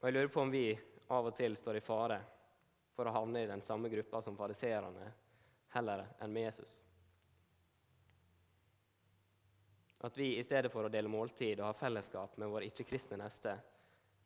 Og 0.00 0.08
Jeg 0.08 0.14
lurer 0.14 0.32
på 0.32 0.42
om 0.42 0.50
vi 0.50 0.66
av 1.08 1.28
og 1.28 1.36
til 1.36 1.56
står 1.56 1.78
i 1.78 1.84
fare 1.84 2.18
for 2.96 3.08
å 3.08 3.14
havne 3.14 3.42
i 3.42 3.48
den 3.48 3.62
samme 3.62 3.88
gruppa 3.92 4.22
som 4.22 4.36
fariseerne 4.36 5.12
heller 5.76 6.04
enn 6.20 6.32
med 6.32 6.48
Jesus. 6.48 6.82
At 10.06 10.18
vi 10.18 10.36
i 10.36 10.44
stedet 10.44 10.70
for 10.72 10.86
å 10.86 10.92
dele 10.92 11.10
måltid 11.10 11.60
og 11.60 11.70
ha 11.70 11.76
fellesskap 11.76 12.36
med 12.40 12.52
vår 12.52 12.68
ikke-kristne 12.68 13.18
neste, 13.20 13.56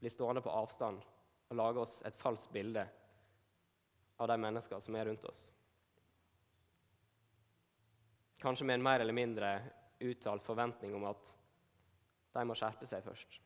blir 0.00 0.12
stående 0.12 0.42
på 0.42 0.52
avstand 0.52 1.02
og 1.50 1.56
lage 1.56 1.82
oss 1.82 2.00
et 2.06 2.18
falskt 2.18 2.52
bilde 2.54 2.84
av 4.20 4.28
de 4.28 4.36
menneskene 4.38 4.84
som 4.84 4.96
er 4.96 5.08
rundt 5.08 5.24
oss. 5.24 5.44
Kanskje 8.40 8.66
med 8.66 8.78
en 8.78 8.84
mer 8.84 9.00
eller 9.00 9.16
mindre 9.16 9.52
uttalt 10.00 10.44
forventning 10.44 10.94
om 10.96 11.04
at 11.10 11.32
de 12.32 12.44
må 12.46 12.56
skjerpe 12.56 12.88
seg 12.88 13.04
først. 13.04 13.40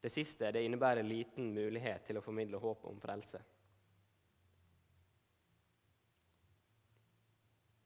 Det 0.00 0.10
siste 0.10 0.48
det 0.52 0.62
innebærer 0.64 1.04
liten 1.04 1.52
mulighet 1.54 2.06
til 2.06 2.18
å 2.18 2.24
formidle 2.24 2.60
håp 2.60 2.86
om 2.88 3.00
frelse. 3.00 3.40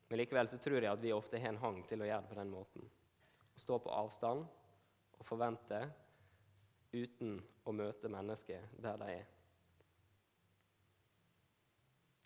Men 0.09 0.21
likevel 0.21 0.47
så 0.47 0.61
tror 0.63 0.79
jeg 0.79 0.93
at 0.93 1.03
vi 1.03 1.13
ofte 1.15 1.41
har 1.43 1.51
en 1.51 1.63
hang 1.63 1.81
til 1.89 2.05
å 2.05 2.07
gjøre 2.07 2.23
det 2.23 2.31
på 2.31 2.39
den 2.39 2.53
måten. 2.53 2.91
Å 3.55 3.63
stå 3.63 3.81
på 3.83 3.91
avstand 3.91 4.45
og 5.19 5.27
forvente 5.27 5.81
uten 6.95 7.41
å 7.67 7.75
møte 7.75 8.11
mennesket 8.13 8.77
der 8.85 9.01
de 9.01 9.09
er. 9.17 9.31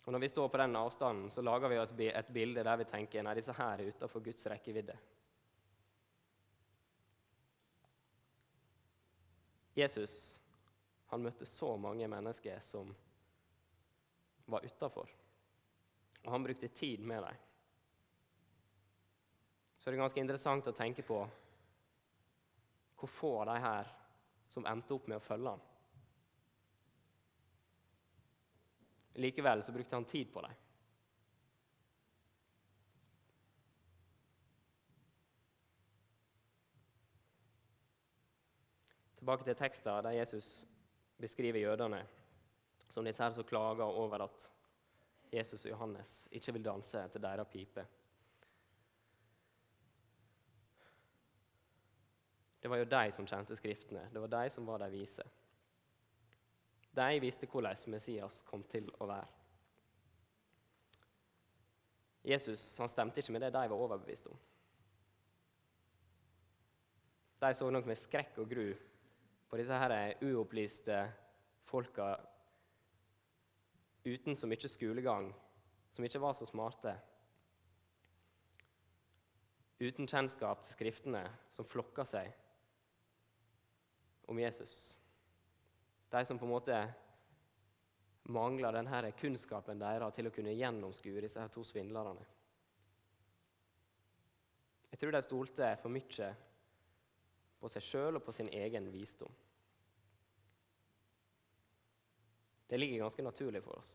Og 0.05 0.13
Når 0.13 0.23
vi 0.23 0.29
står 0.29 0.47
på 0.49 0.57
den 0.57 0.75
avstanden, 0.75 1.31
så 1.31 1.41
lager 1.41 1.69
vi 1.69 1.77
oss 1.77 1.91
et 1.93 2.29
bilde 2.33 2.63
der 2.65 2.77
vi 2.81 2.85
tenker 2.89 3.25
nei, 3.25 3.35
disse 3.37 3.53
her 3.53 3.77
er 3.77 3.91
utenfor 3.93 4.23
Guds 4.25 4.45
rekkevidde. 4.49 4.95
Jesus 9.79 10.15
han 11.09 11.23
møtte 11.25 11.47
så 11.49 11.73
mange 11.81 12.07
mennesker 12.11 12.59
som 12.61 12.91
var 14.49 14.65
utafor, 14.65 15.09
og 16.23 16.33
han 16.33 16.45
brukte 16.45 16.69
tid 16.73 17.01
med 17.05 17.23
dem 17.25 17.45
så 19.79 19.89
er 19.89 19.95
det 19.95 20.01
ganske 20.01 20.21
interessant 20.21 20.67
å 20.67 20.75
tenke 20.75 21.03
på 21.07 21.17
hvor 22.99 23.09
få 23.09 23.29
av 23.39 23.45
de 23.47 23.59
her 23.63 23.91
som 24.51 24.65
endte 24.67 24.93
opp 24.93 25.05
med 25.07 25.21
å 25.21 25.23
følge 25.23 25.53
han. 25.53 25.61
Likevel 29.23 29.63
så 29.63 29.71
brukte 29.75 29.95
han 29.95 30.07
tid 30.09 30.33
på 30.33 30.43
dem. 30.43 30.57
Tilbake 39.29 39.45
til 39.45 39.55
teksten 39.55 40.03
der 40.03 40.09
Jesus 40.09 40.67
beskriver 41.21 41.59
jødene 41.59 42.07
som 42.89 43.05
disse 43.05 43.23
her 43.23 43.31
som 43.31 43.43
klager 43.43 43.83
over 43.83 44.23
at 44.23 44.51
Jesus 45.33 45.65
og 45.65 45.71
Johannes 45.71 46.27
ikke 46.31 46.53
vil 46.53 46.65
danse 46.65 47.03
etter 47.03 47.19
deres 47.19 47.47
pipe. 47.51 47.85
Det 52.61 52.69
var 52.69 52.77
jo 52.77 52.89
de 52.89 53.11
som 53.11 53.27
kjente 53.27 53.55
Skriftene. 53.55 54.09
Det 54.13 54.21
var 54.21 54.27
de 54.27 54.49
som 54.49 54.67
var 54.67 54.77
de 54.77 54.89
vise. 54.91 55.23
De 56.95 57.19
visste 57.19 57.45
hvordan 57.45 57.77
Messias 57.87 58.41
kom 58.43 58.63
til 58.63 58.89
å 58.97 59.05
være. 59.05 59.27
Jesus 62.23 62.77
han 62.77 62.89
stemte 62.89 63.21
ikke 63.21 63.31
med 63.31 63.45
det 63.45 63.53
de 63.53 63.69
var 63.69 63.77
overbevist 63.77 64.27
om. 64.27 64.37
De 67.41 67.53
så 67.53 67.69
nok 67.69 67.85
med 67.85 67.95
skrekk 67.95 68.37
og 68.41 68.49
gru 68.49 68.88
på 69.49 69.57
disse 69.57 69.77
her 69.81 70.23
uopplyste 70.23 70.99
folka 71.69 72.13
uten 74.05 74.35
så 74.37 74.47
mye 74.47 74.69
skolegang, 74.69 75.29
som 75.91 76.05
ikke 76.05 76.21
var 76.21 76.35
så 76.37 76.45
smarte. 76.47 76.93
Uten 79.79 80.07
kjennskap 80.07 80.61
til 80.63 80.73
Skriftene, 80.75 81.23
som 81.55 81.67
flokka 81.67 82.05
seg 82.07 82.31
om 84.29 84.39
Jesus. 84.39 84.97
De 86.09 86.25
som 86.25 86.39
på 86.39 86.45
en 86.45 86.53
måte 86.53 86.79
mangler 88.29 88.75
denne 88.75 89.13
kunnskapen 89.17 89.79
deres 89.81 90.13
til 90.15 90.29
å 90.29 90.33
kunne 90.33 90.53
gjennomskue 90.57 91.23
disse 91.23 91.41
her 91.41 91.49
to 91.53 91.63
svindlerne. 91.65 92.25
Jeg 94.89 95.01
tror 95.01 95.15
de 95.15 95.21
stolte 95.23 95.73
for 95.81 95.93
mye 95.93 96.29
på 97.59 97.71
seg 97.71 97.83
sjøl 97.83 98.19
og 98.19 98.23
på 98.25 98.35
sin 98.35 98.49
egen 98.55 98.87
visdom. 98.93 99.31
Det 102.69 102.77
ligger 102.77 103.03
ganske 103.03 103.25
naturlig 103.25 103.63
for 103.65 103.79
oss 103.81 103.93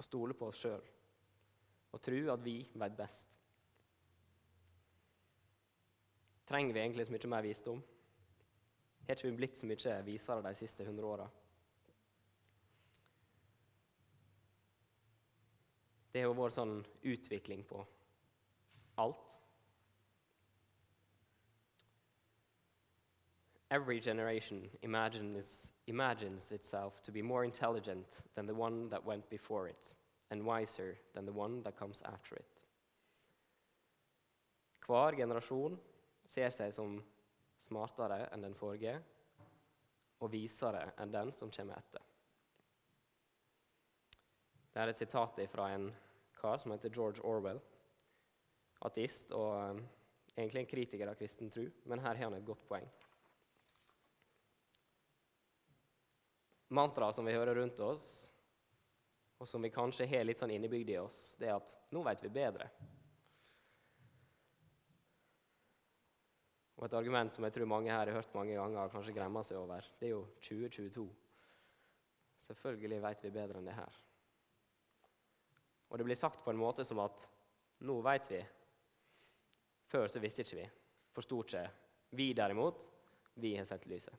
å 0.00 0.06
stole 0.06 0.34
på 0.34 0.48
oss 0.50 0.64
sjøl 0.64 0.86
og 1.92 2.00
tro 2.02 2.18
at 2.32 2.40
vi 2.42 2.56
vet 2.80 2.94
best. 2.96 3.36
Trenger 6.48 6.74
vi 6.74 6.80
egentlig 6.82 7.06
så 7.06 7.14
mye 7.14 7.30
mer 7.30 7.46
visdom? 7.46 7.82
har 9.06 9.16
ikke 9.18 9.28
vi 9.28 9.36
blitt 9.36 9.58
så 9.58 9.68
mye 9.68 9.94
visere 10.06 10.42
de 10.44 10.54
siste 10.56 10.86
hundre 10.86 11.06
åra. 11.06 11.28
Det 16.12 16.22
har 16.24 16.34
vært 16.36 16.56
sånn 16.56 16.74
utvikling 17.08 17.64
på 17.68 17.80
alt. 19.00 19.36
Every 23.72 24.00
generation 24.00 24.68
imagines, 24.82 25.72
imagines 25.86 26.52
itself 26.52 27.00
to 27.04 27.10
be 27.10 27.22
more 27.22 27.42
intelligent 27.42 28.18
than 28.34 28.44
the 28.46 28.54
one 28.54 28.90
that 28.90 29.02
went 29.02 29.30
before 29.30 29.66
it, 29.66 29.94
and 30.30 30.44
wiser 30.44 30.98
than 31.14 31.24
the 31.24 31.32
one 31.32 31.62
that 31.62 31.78
comes 31.78 32.02
after 32.04 32.36
it. 32.36 32.64
Hver 34.86 35.16
generasjon 35.16 35.78
ser 36.28 36.50
seg 36.52 36.74
som 36.76 36.98
smartere 37.64 38.26
enn 38.34 38.44
den 38.44 38.56
forrige 38.58 38.98
og 40.20 40.32
visere 40.34 40.90
enn 41.00 41.14
den 41.14 41.32
som 41.32 41.52
kommer 41.56 41.80
etter. 41.80 42.04
Det 44.72 44.82
er 44.82 44.92
et 44.92 45.00
sitat 45.00 45.40
fra 45.48 45.70
en 45.72 45.88
kar 46.36 46.60
som 46.60 46.74
heter 46.76 46.92
George 46.92 47.24
Orwell. 47.24 47.62
Ateist 48.84 49.32
og 49.32 49.54
um, 49.70 49.80
egentlig 50.36 50.66
en 50.66 50.70
kritiker 50.74 51.08
av 51.08 51.16
kristen 51.16 51.48
tro, 51.48 51.64
men 51.88 52.04
her 52.04 52.18
har 52.20 52.28
han 52.28 52.36
et 52.36 52.44
godt 52.44 52.68
poeng. 52.68 52.92
Mantraet 56.72 57.16
som 57.16 57.26
vi 57.28 57.34
hører 57.36 57.58
rundt 57.60 57.80
oss, 57.84 58.06
og 59.38 59.48
som 59.48 59.62
vi 59.62 59.72
kanskje 59.74 60.06
har 60.08 60.24
litt 60.24 60.40
sånn 60.40 60.54
innebygd 60.54 60.92
i 60.94 60.98
oss, 61.02 61.34
det 61.36 61.50
er 61.50 61.56
at 61.58 61.74
'nå 61.92 62.02
vet 62.06 62.22
vi 62.22 62.28
bedre'. 62.32 62.70
Og 66.82 66.86
et 66.86 66.94
argument 66.98 67.34
som 67.34 67.44
jeg 67.44 67.52
tror 67.54 67.68
mange 67.70 67.90
her 67.90 68.06
har 68.06 68.16
hørt 68.16 68.34
mange 68.34 68.56
ganger 68.58 68.80
og 68.84 68.90
kanskje 68.90 69.14
gremmer 69.14 69.44
seg 69.46 69.58
over, 69.58 69.84
det 70.00 70.08
er 70.08 70.14
jo 70.16 70.24
2022. 70.40 71.04
Selvfølgelig 72.42 73.02
vet 73.02 73.22
vi 73.22 73.30
bedre 73.30 73.58
enn 73.60 73.68
det 73.70 73.76
her. 73.76 74.00
Og 75.90 75.98
det 75.98 76.04
blir 76.08 76.18
sagt 76.18 76.42
på 76.42 76.50
en 76.50 76.58
måte 76.58 76.84
som 76.84 76.98
at 76.98 77.28
nå 77.86 78.00
vet 78.02 78.30
vi. 78.30 78.42
Før 79.92 80.08
så 80.08 80.18
visste 80.18 80.42
ikke 80.42 80.58
vi. 80.58 80.68
Forsto 81.12 81.38
ikke. 81.44 81.70
Vi 82.18 82.32
derimot, 82.32 82.82
vi 83.34 83.54
har 83.56 83.64
sett 83.68 83.86
lyset. 83.86 84.14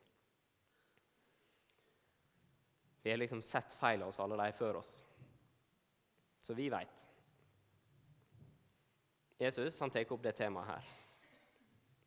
Vi 3.04 3.12
har 3.12 3.18
liksom 3.18 3.42
sett 3.42 3.74
feil 3.74 4.02
hos 4.02 4.20
alle 4.20 4.38
de 4.40 4.52
før 4.56 4.80
oss. 4.80 4.92
Så 6.42 6.54
vi 6.56 6.70
veit. 6.72 7.02
Jesus 9.38 9.80
han 9.80 9.92
tar 9.92 10.12
opp 10.12 10.24
det 10.24 10.32
temaet 10.38 10.70
her. 10.70 10.90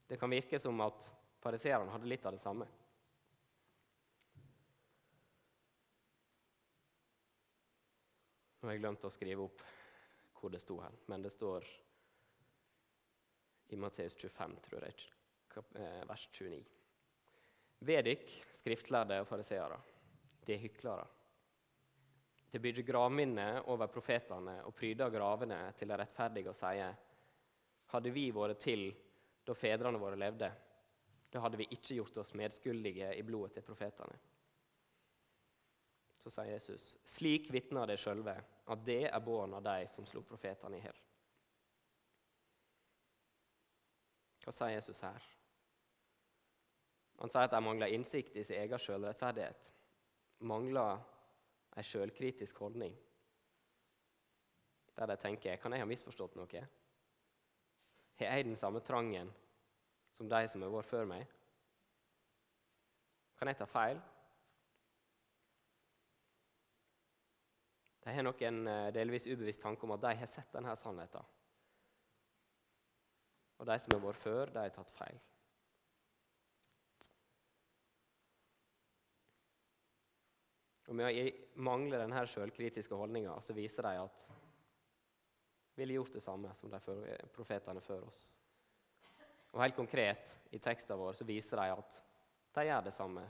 Det 0.09 0.17
kan 0.17 0.33
virke 0.33 0.61
som 0.63 0.81
at 0.81 1.09
fariseerne 1.43 1.93
hadde 1.93 2.09
litt 2.09 2.25
av 2.25 2.33
det 2.33 2.41
samme. 2.41 2.69
Nå 8.61 8.71
har 8.71 8.79
jeg 8.79 8.83
glemt 8.83 9.05
å 9.05 9.13
skrive 9.13 9.45
opp 9.45 9.61
hvor 10.41 10.53
det 10.55 10.63
sto 10.65 10.79
her, 10.81 10.97
men 11.13 11.23
det 11.23 11.35
står 11.35 11.67
i 13.69 13.77
Matteus 13.77 14.17
25, 14.17 14.57
tror 14.65 14.87
jeg, 14.89 15.11
eh, 15.77 16.01
vers 16.09 16.25
29. 16.33 16.65
Ved 17.85 18.09
dykk, 18.09 18.33
skriftlærde 18.57 19.21
og 19.21 19.29
fariseere, 19.29 19.79
de 20.47 20.55
er 20.55 20.63
hyklere. 20.63 21.07
De 22.51 22.61
bygger 22.63 22.87
gravminner 22.87 23.67
over 23.69 23.91
profetene 23.93 24.61
og 24.65 24.75
pryder 24.75 25.11
gravene 25.11 25.59
til 25.79 25.91
de 25.91 25.99
rettferdige 25.99 26.53
og 26.53 26.57
sier:" 26.57 26.95
Hadde 27.87 28.11
vi 28.11 28.31
vært 28.35 28.59
til 28.59 28.89
da 29.47 29.55
fedrene 29.55 29.99
våre 29.99 30.17
levde, 30.19 30.49
da 31.31 31.41
hadde 31.41 31.59
vi 31.61 31.69
ikke 31.71 31.95
gjort 31.95 32.17
oss 32.19 32.35
medskyldige 32.35 33.13
i 33.15 33.23
blodet 33.23 33.53
til 33.55 33.63
profetene. 33.63 34.19
Så 36.19 36.31
sier 36.31 36.57
Jesus, 36.57 36.97
slik 37.05 37.53
vitner 37.53 37.87
de 37.87 37.97
sjølve 38.01 38.35
at 38.67 38.85
det 38.87 39.05
er 39.07 39.23
bånd 39.23 39.55
av 39.55 39.63
de 39.63 39.87
som 39.87 40.07
slo 40.07 40.25
profetene 40.27 40.79
i 40.79 40.83
hjel. 40.83 40.99
Hva 44.43 44.55
sier 44.55 44.75
Jesus 44.75 45.03
her? 45.03 45.29
Han 47.21 47.31
sier 47.33 47.47
at 47.47 47.55
de 47.55 47.63
mangler 47.63 47.95
innsikt 47.95 48.37
i 48.37 48.45
sin 48.45 48.59
egen 48.61 48.83
sjølrettferdighet. 48.83 49.71
Mangler 50.39 51.01
en 51.77 51.85
sjølkritisk 51.85 52.59
holdning. 52.59 52.97
Der 54.97 55.07
de 55.07 55.17
tenker 55.21 55.57
kan 55.61 55.73
jeg 55.73 55.85
ha 55.85 55.89
misforstått 55.89 56.37
noe? 56.37 56.67
Har 58.17 58.33
jeg 58.33 58.47
den 58.49 58.57
samme 58.57 58.81
trangen 58.81 59.33
som 60.17 60.29
de 60.29 60.43
som 60.49 60.63
har 60.65 60.73
vært 60.73 60.89
før 60.89 61.09
meg? 61.09 61.27
Kan 63.37 63.53
jeg 63.53 63.59
ta 63.61 63.69
feil? 63.69 64.01
De 68.07 68.15
har 68.15 68.23
nok 68.23 68.43
en 68.47 68.61
eh, 68.71 68.93
delvis 68.95 69.27
ubevisst 69.27 69.61
tanke 69.65 69.85
om 69.85 69.93
at 69.97 70.05
de 70.05 70.15
har 70.17 70.31
sett 70.31 70.53
denne 70.55 70.73
sannheten. 70.79 71.33
Og 73.59 73.67
de 73.67 73.77
som 73.83 73.97
har 73.97 74.05
vært 74.05 74.21
før, 74.23 74.53
de 74.55 74.63
har 74.63 74.73
tatt 74.73 74.93
feil. 74.95 75.19
Og 80.87 80.95
Med 80.95 81.11
å 81.11 81.63
mangle 81.67 81.99
denne 81.99 82.27
sjølkritiske 82.31 82.95
holdninga 82.95 83.35
så 83.43 83.55
viser 83.57 83.89
de 83.89 84.03
at 84.05 84.27
ville 85.77 85.97
gjort 85.99 86.15
det 86.17 86.23
samme 86.25 86.55
som 86.57 86.71
de 86.73 86.81
profetene 87.35 87.83
før 87.85 88.07
oss. 88.07 88.21
Og 89.53 89.63
Helt 89.63 89.77
konkret 89.77 90.33
i 90.55 90.61
teksten 90.63 90.99
vår 90.99 91.17
så 91.19 91.27
viser 91.29 91.61
de 91.61 91.75
at 91.75 91.99
de 92.57 92.65
gjør 92.69 92.87
det 92.87 92.95
samme 92.97 93.25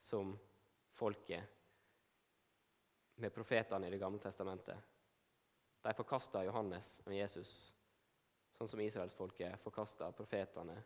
som 0.00 0.32
folket 0.96 1.42
med 3.18 3.34
profetene 3.34 3.86
i 3.86 3.90
Det 3.90 3.98
gamle 4.00 4.22
testamentet. 4.22 4.78
De 5.82 5.94
forkasta 5.94 6.44
Johannes 6.44 7.00
og 7.04 7.12
Jesus, 7.14 7.74
sånn 8.54 8.70
som 8.70 8.80
israelsfolket 8.80 9.60
forkasta 9.62 10.10
profetene 10.12 10.78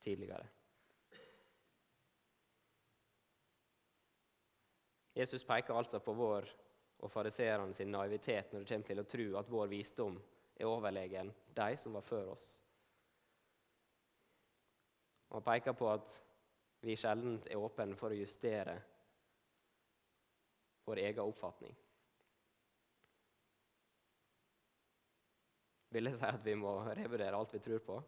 tidligere. 0.00 0.46
Jesus 5.20 5.44
peker 5.44 5.76
altså 5.76 6.00
på 6.00 6.14
vår 6.16 6.48
og 7.00 7.12
fariseerne 7.12 7.74
sin 7.76 7.92
naivitet 7.92 8.52
når 8.52 8.64
det 8.64 8.70
kommer 8.70 8.88
til 8.88 9.02
å 9.02 9.08
tro 9.08 9.26
at 9.40 9.52
vår 9.52 9.70
visdom 9.72 10.16
er 10.56 10.68
overlegen 10.68 11.32
de 11.56 11.68
som 11.80 11.96
var 11.96 12.04
før 12.04 12.32
oss. 12.34 12.46
Og 15.30 15.44
peker 15.44 15.76
på 15.76 15.88
at 15.92 16.14
vi 16.84 16.96
sjelden 16.96 17.38
er 17.46 17.60
åpne 17.60 17.96
for 18.00 18.12
å 18.12 18.18
justere 18.18 18.78
vår 20.88 21.02
egen 21.04 21.22
oppfatning. 21.22 21.76
Vil 25.90 26.06
det 26.06 26.16
si 26.16 26.26
at 26.26 26.44
vi 26.46 26.54
må 26.58 26.72
revurdere 26.86 27.36
alt 27.36 27.52
vi 27.54 27.60
tror 27.62 27.82
på, 27.84 27.98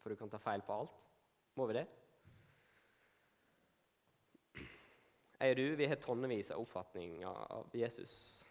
for 0.00 0.12
du 0.12 0.18
kan 0.18 0.30
ta 0.32 0.40
feil 0.40 0.64
på 0.66 0.74
alt? 0.74 0.98
Må 1.56 1.66
vi 1.68 1.78
det? 1.78 1.86
Jeg 5.40 5.52
og 5.52 5.56
du 5.56 5.76
vi 5.76 5.86
har 5.86 5.98
tonnevis 6.00 6.50
av 6.54 6.62
oppfatninger 6.62 7.40
av 7.52 7.74
Jesus, 7.76 8.44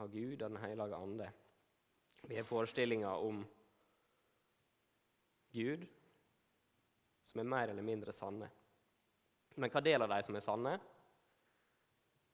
av 0.00 0.08
Gud 0.12 0.40
og 0.42 0.48
Den 0.48 0.62
hellige 0.62 0.96
ande. 0.96 1.28
Vi 2.22 2.36
har 2.38 2.46
forestillinger 2.48 3.24
om 3.26 3.42
Gud 5.52 5.84
som 7.22 7.40
er 7.40 7.50
mer 7.52 7.68
eller 7.68 7.84
mindre 7.84 8.12
sanne. 8.16 8.48
Men 9.60 9.70
hva 9.70 9.82
del 9.84 10.02
av 10.02 10.08
de 10.08 10.22
som 10.24 10.36
er 10.36 10.44
sanne, 10.44 10.72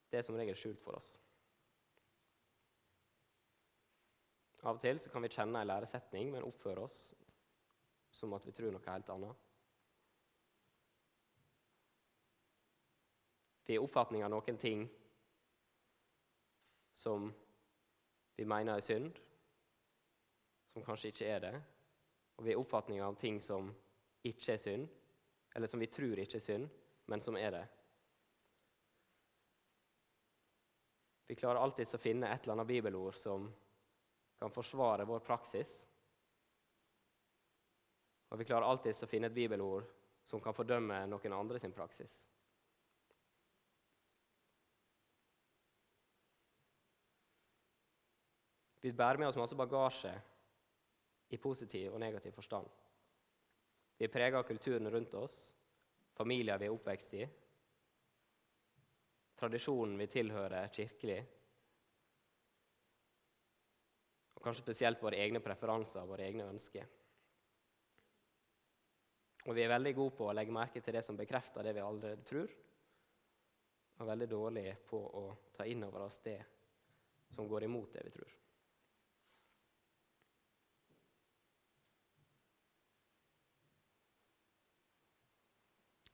det 0.09 0.21
er 0.21 0.25
som 0.25 0.39
regel 0.39 0.57
skjult 0.57 0.81
for 0.81 1.01
oss. 1.01 1.11
Av 4.63 4.77
og 4.77 4.83
til 4.83 5.01
kan 5.11 5.23
vi 5.23 5.31
kjenne 5.33 5.61
en 5.61 5.71
læresetning, 5.71 6.33
men 6.33 6.47
oppføre 6.47 6.87
oss 6.87 7.01
som 8.15 8.33
at 8.35 8.47
vi 8.47 8.55
tror 8.55 8.73
noe 8.75 8.87
helt 8.87 9.11
annet. 9.15 9.48
Vi 13.69 13.77
har 13.77 13.85
oppfatning 13.85 14.25
av 14.25 14.31
noen 14.33 14.57
ting 14.57 14.87
som 16.97 17.27
vi 18.37 18.45
mener 18.49 18.79
er 18.79 18.85
synd, 18.87 19.19
som 20.73 20.87
kanskje 20.87 21.11
ikke 21.13 21.27
er 21.29 21.43
det. 21.45 21.51
Og 22.39 22.47
vi 22.47 22.55
har 22.55 22.63
oppfatning 22.63 23.03
av 23.05 23.19
ting 23.21 23.37
som 23.45 23.69
ikke 24.25 24.55
er 24.55 24.63
synd, 24.63 24.87
eller 25.53 25.69
som 25.69 25.85
vi 25.85 25.91
tror 25.93 26.23
ikke 26.23 26.41
er 26.41 26.47
synd, 26.47 26.65
men 27.13 27.21
som 27.21 27.37
er 27.37 27.53
det. 27.59 27.61
Vi 31.29 31.37
klarer 31.37 31.61
alltids 31.61 31.93
å 31.93 32.01
finne 32.01 32.33
et 32.33 32.49
eller 32.49 32.57
annet 32.57 32.73
bibelord 32.73 33.21
som 33.21 33.51
kan 34.41 34.55
forsvare 34.55 35.05
vår 35.05 35.21
praksis. 35.29 35.77
Og 38.33 38.41
vi 38.41 38.49
klarer 38.49 38.65
alltids 38.73 39.05
å 39.05 39.13
finne 39.13 39.29
et 39.29 39.37
bibelord 39.37 39.85
som 40.25 40.41
kan 40.41 40.57
fordømme 40.57 41.05
noen 41.13 41.37
andre 41.37 41.61
sin 41.61 41.77
praksis. 41.77 42.23
Vi 48.89 48.93
bærer 48.97 49.21
med 49.21 49.29
oss 49.29 49.37
masse 49.37 49.57
bagasje 49.57 50.15
i 51.29 51.37
positiv 51.37 51.93
og 51.93 52.01
negativ 52.01 52.33
forstand. 52.33 52.69
Vi 53.99 54.07
er 54.07 54.13
prega 54.15 54.39
av 54.41 54.47
kulturen 54.49 54.89
rundt 54.89 55.17
oss, 55.19 55.35
familier 56.17 56.57
vi 56.57 56.71
er 56.71 56.73
oppvekst 56.73 57.17
i, 57.19 57.27
tradisjonen 59.37 60.01
vi 60.01 60.07
tilhører 60.09 60.73
kirkelig. 60.73 61.19
Og 64.39 64.41
kanskje 64.47 64.65
spesielt 64.65 65.05
våre 65.05 65.21
egne 65.21 65.45
preferanser 65.45 66.01
og 66.01 66.15
våre 66.15 66.25
egne 66.31 66.49
ønsker. 66.49 66.89
Og 69.45 69.53
vi 69.53 69.67
er 69.67 69.75
veldig 69.77 69.97
gode 70.01 70.17
på 70.17 70.31
å 70.31 70.37
legge 70.41 70.57
merke 70.57 70.81
til 70.81 70.97
det 70.97 71.05
som 71.05 71.21
bekrefter 71.21 71.69
det 71.69 71.77
vi 71.77 71.85
allerede 71.85 72.25
tror, 72.25 72.57
og 74.01 74.13
veldig 74.17 74.33
dårlige 74.33 74.79
på 74.89 75.07
å 75.21 75.29
ta 75.53 75.69
inn 75.69 75.85
over 75.85 76.09
oss 76.09 76.23
det 76.25 76.41
som 77.37 77.53
går 77.53 77.69
imot 77.69 77.93
det 77.93 78.09
vi 78.09 78.17
tror. 78.17 78.39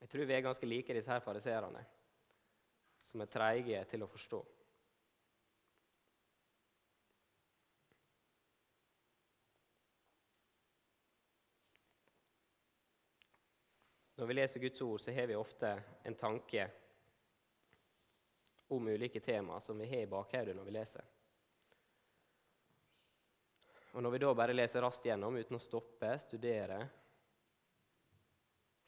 Jeg 0.04 0.10
tror 0.12 0.26
vi 0.28 0.34
er 0.36 0.42
ganske 0.44 0.66
like 0.68 0.92
disse 0.92 1.08
her 1.08 1.22
fariserene, 1.24 1.80
som 3.00 3.22
er 3.24 3.28
treige 3.32 3.78
til 3.88 4.02
å 4.04 4.08
forstå. 4.12 4.40
Når 14.20 14.28
vi 14.28 14.36
leser 14.36 14.60
Guds 14.60 14.82
ord, 14.84 15.00
så 15.00 15.14
har 15.16 15.30
vi 15.32 15.38
ofte 15.40 15.70
en 16.04 16.18
tanke 16.20 16.66
om 18.76 18.88
ulike 18.92 19.24
temaer 19.24 19.64
som 19.64 19.80
vi 19.80 19.88
har 19.88 20.04
i 20.04 20.10
bakhodet 20.12 20.52
når 20.56 20.68
vi 20.68 20.74
leser. 20.76 21.08
Og 23.94 24.02
Når 24.02 24.10
vi 24.10 24.20
da 24.26 24.34
bare 24.36 24.58
leser 24.60 24.84
raskt 24.84 25.08
gjennom 25.08 25.40
uten 25.40 25.56
å 25.56 25.62
stoppe, 25.64 26.12
studere, 26.20 26.82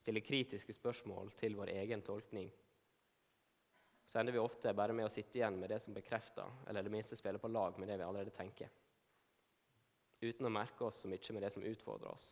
stille 0.07 0.23
kritiske 0.23 0.71
spørsmål 0.71 1.33
til 1.35 1.57
vår 1.59 1.73
egen 1.81 2.03
tolkning, 2.07 2.47
så 4.07 4.21
ender 4.21 4.37
vi 4.37 4.39
ofte 4.39 4.71
bare 4.79 4.95
med 4.95 5.09
å 5.09 5.11
sitte 5.11 5.41
igjen 5.41 5.57
med 5.59 5.73
det 5.73 5.81
som 5.83 5.97
bekrefter, 5.97 6.47
eller 6.71 6.87
det 6.87 6.93
minste 6.95 7.19
spiller 7.19 7.43
på 7.43 7.51
lag 7.51 7.75
med 7.83 7.91
det 7.91 7.97
vi 7.99 8.07
allerede 8.07 8.35
tenker, 8.37 8.71
uten 10.23 10.47
å 10.47 10.53
merke 10.55 10.87
oss 10.87 11.03
så 11.03 11.11
mye 11.11 11.35
med 11.35 11.43
det 11.43 11.51
som 11.57 11.67
utfordrer 11.67 12.13
oss. 12.13 12.29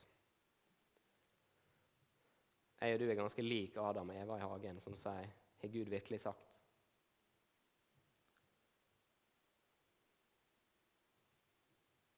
Jeg 2.79 2.95
og 2.95 3.03
du 3.03 3.09
er 3.09 3.19
ganske 3.19 3.43
lik 3.43 3.77
Adam 3.81 4.13
og 4.13 4.23
Eva 4.23 4.39
i 4.39 4.47
hagen, 4.47 4.81
som 4.81 4.95
sier 4.95 5.35
'Har 5.59 5.69
Gud 5.69 5.89
virkelig 5.89 6.21
sagt?' 6.21 6.61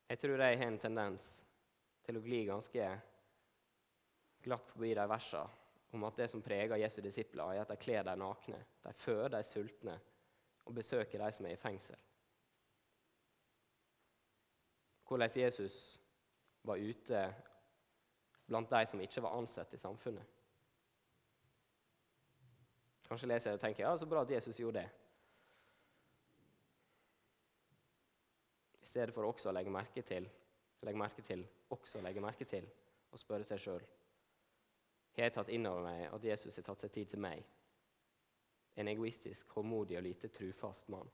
Jeg 0.09 0.19
tror 0.19 0.37
jeg 0.37 0.59
har 0.59 0.66
en 0.66 0.79
tendens 0.79 1.45
til 2.05 2.16
å 2.16 2.21
gli 2.21 2.45
ganske 2.45 3.01
glatt 4.47 4.71
forbi 4.71 4.95
de 4.95 5.07
versene 5.11 5.47
om 5.97 6.05
at 6.05 6.19
det 6.19 6.29
som 6.31 6.43
preger 6.45 6.77
Jesu 6.81 7.01
disipler, 7.03 7.53
er 7.55 7.63
at 7.63 7.71
de 7.71 7.77
kler 7.81 8.05
de 8.05 8.17
nakne, 8.19 8.59
de 8.85 8.93
føder 8.93 9.37
de 9.37 9.43
sultne 9.47 9.95
og 10.67 10.75
besøker 10.75 11.23
de 11.23 11.31
som 11.33 11.47
er 11.47 11.55
i 11.55 11.61
fengsel. 11.61 11.97
Hvordan 15.07 15.31
Jesus 15.37 16.01
var 16.67 16.83
ute 16.83 17.23
blant 18.47 18.71
de 18.71 18.87
som 18.87 19.01
ikke 19.01 19.23
var 19.23 19.39
ansett 19.39 19.75
i 19.75 19.81
samfunnet. 19.81 20.35
Kanskje 23.07 23.29
leser 23.31 23.51
jeg 23.51 23.59
og 23.59 23.63
tenker 23.63 23.85
ja, 23.85 23.93
så 23.97 24.07
bra 24.11 24.25
at 24.27 24.31
Jesus 24.31 24.59
gjorde 24.59 24.83
det. 24.83 24.89
I 28.83 28.87
stedet 28.87 29.15
for 29.15 29.27
også 29.27 29.51
å 29.51 29.55
legge 29.55 29.71
merke 29.71 30.03
til, 30.07 30.27
legge 30.87 30.99
merke 30.99 31.23
til, 31.27 31.47
også 31.71 32.03
legge 32.03 32.23
merke 32.23 32.47
til 32.47 32.67
og 33.13 33.23
spørre 33.23 33.47
seg 33.47 33.63
sjøl 33.63 33.87
har 35.17 35.31
jeg 35.31 35.35
tatt 35.39 35.53
inn 35.53 35.69
over 35.69 35.85
meg 35.87 36.03
at 36.13 36.25
Jesus 36.25 36.59
har 36.59 36.67
tatt 36.67 36.83
seg 36.85 36.93
tid 36.93 37.13
til 37.13 37.23
meg, 37.25 37.45
en 38.77 38.91
egoistisk, 38.93 39.49
håndmodig 39.57 39.97
og 39.97 40.05
lite 40.05 40.29
trufast 40.29 40.91
mann. 40.93 41.09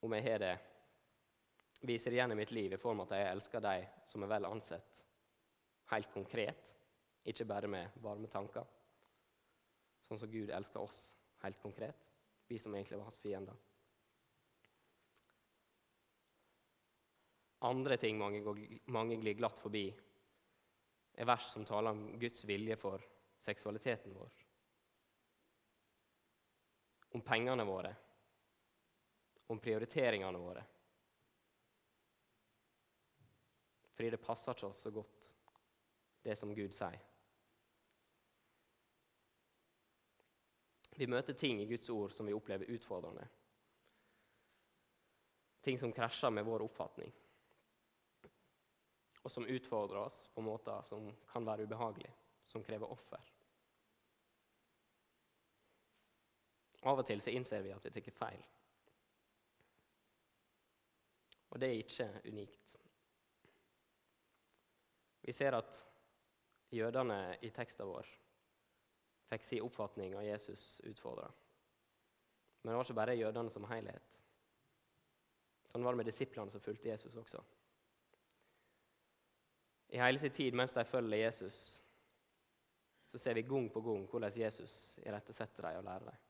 Om 0.00 0.16
jeg 0.16 0.24
har 0.24 0.40
det, 0.40 0.54
viser 1.84 2.16
det 2.16 2.24
i 2.24 2.36
mitt 2.36 2.52
liv 2.56 2.72
i 2.72 2.80
form 2.80 3.02
av 3.02 3.10
at 3.10 3.20
jeg 3.20 3.32
elsker 3.34 3.64
de 3.64 3.76
som 4.08 4.24
er 4.24 4.32
vel 4.32 4.48
ansett, 4.48 5.00
helt 5.92 6.12
konkret, 6.12 6.74
ikke 7.28 7.44
bare 7.44 7.68
med 7.68 8.00
varme 8.00 8.28
tanker. 8.32 8.64
Sånn 10.08 10.18
som 10.22 10.32
Gud 10.32 10.48
elsker 10.48 10.80
oss 10.80 11.10
helt 11.44 11.60
konkret, 11.60 12.08
vi 12.48 12.58
som 12.58 12.74
egentlig 12.74 12.96
var 12.96 13.10
hans 13.10 13.20
fiender. 13.20 13.60
Andre 17.68 17.96
ting 18.00 18.18
mange, 18.18 18.40
mange 18.88 19.18
glir 19.20 19.36
glatt 19.36 19.58
forbi, 19.60 19.84
er 21.12 21.28
vers 21.28 21.50
som 21.52 21.66
taler 21.68 21.92
om 21.92 22.18
Guds 22.20 22.44
vilje 22.48 22.76
for 22.80 23.04
seksualiteten 23.40 24.14
vår. 24.16 24.36
Om 27.10 27.24
pengene 27.26 27.66
våre, 27.68 27.90
om 29.52 29.60
prioriteringene 29.60 30.40
våre. 30.40 30.64
Fordi 33.92 34.10
det 34.14 34.22
passer 34.24 34.56
ikke 34.56 34.70
oss 34.70 34.84
så 34.86 34.94
godt 34.94 35.30
det 36.24 36.36
som 36.38 36.54
Gud 36.56 36.72
sier. 36.72 37.00
Vi 41.00 41.08
møter 41.08 41.36
ting 41.36 41.60
i 41.60 41.66
Guds 41.68 41.88
ord 41.92 42.12
som 42.12 42.28
vi 42.28 42.36
opplever 42.36 42.72
utfordrende. 42.72 43.26
Ting 45.60 45.78
som 45.80 45.92
krasjer 45.92 46.32
med 46.32 46.44
vår 46.44 46.64
oppfatning, 46.64 47.12
og 49.22 49.32
som 49.32 49.46
utfordrer 49.46 50.00
oss 50.00 50.28
på 50.34 50.44
måter 50.44 50.82
som 50.86 51.10
kan 51.28 51.46
være 51.46 51.66
ubehagelige, 51.68 52.12
som 52.44 52.64
krever 52.64 52.90
offer. 52.90 53.32
Av 56.88 56.96
og 56.96 57.04
til 57.06 57.20
så 57.20 57.32
innser 57.34 57.60
vi 57.64 57.74
at 57.74 57.84
vi 57.84 58.00
tar 58.00 58.16
feil. 58.16 58.40
Og 61.50 61.60
det 61.60 61.68
er 61.68 61.82
ikke 61.82 62.08
unikt. 62.30 62.76
Vi 65.20 65.32
ser 65.36 65.58
at 65.58 65.84
jødene 66.72 67.36
i 67.44 67.50
teksten 67.52 67.90
vår 67.90 68.08
fikk 69.30 69.44
si 69.46 69.60
oppfatning 69.62 70.16
av 70.16 70.24
Jesus 70.24 70.80
utfordra. 70.88 71.28
Men 72.62 72.72
det 72.72 72.78
var 72.78 72.88
ikke 72.88 72.98
bare 72.98 73.18
jødene 73.18 73.52
som 73.52 73.68
helhet. 73.70 74.16
Sånn 75.70 75.84
var 75.84 75.94
det 75.94 76.00
med 76.00 76.08
disiplene 76.10 76.50
som 76.50 76.62
fulgte 76.64 76.90
Jesus 76.90 77.14
også. 77.20 77.42
I 79.90 79.98
hele 79.98 80.18
sin 80.18 80.30
tid 80.30 80.54
mens 80.54 80.72
de 80.72 80.84
følger 80.84 81.24
Jesus, 81.24 81.82
så 83.10 83.18
ser 83.18 83.34
vi 83.34 83.42
gang 83.42 83.70
på 83.72 83.80
gang 83.82 84.04
hvordan 84.06 84.36
Jesus 84.38 84.98
irettesetter 85.02 85.66
dem 85.66 85.78
og 85.80 85.84
lærer 85.84 86.10
dem. 86.10 86.26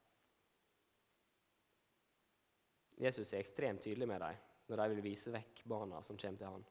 Jesus 3.04 3.32
er 3.32 3.40
ekstremt 3.40 3.82
tydelig 3.84 4.08
med 4.08 4.20
dem 4.20 4.46
når 4.70 4.80
de 4.80 4.94
vil 4.94 5.04
vise 5.04 5.32
vekk 5.34 5.64
barna 5.68 6.00
som 6.06 6.18
kommer 6.20 6.38
til 6.38 6.46
ham. 6.46 6.64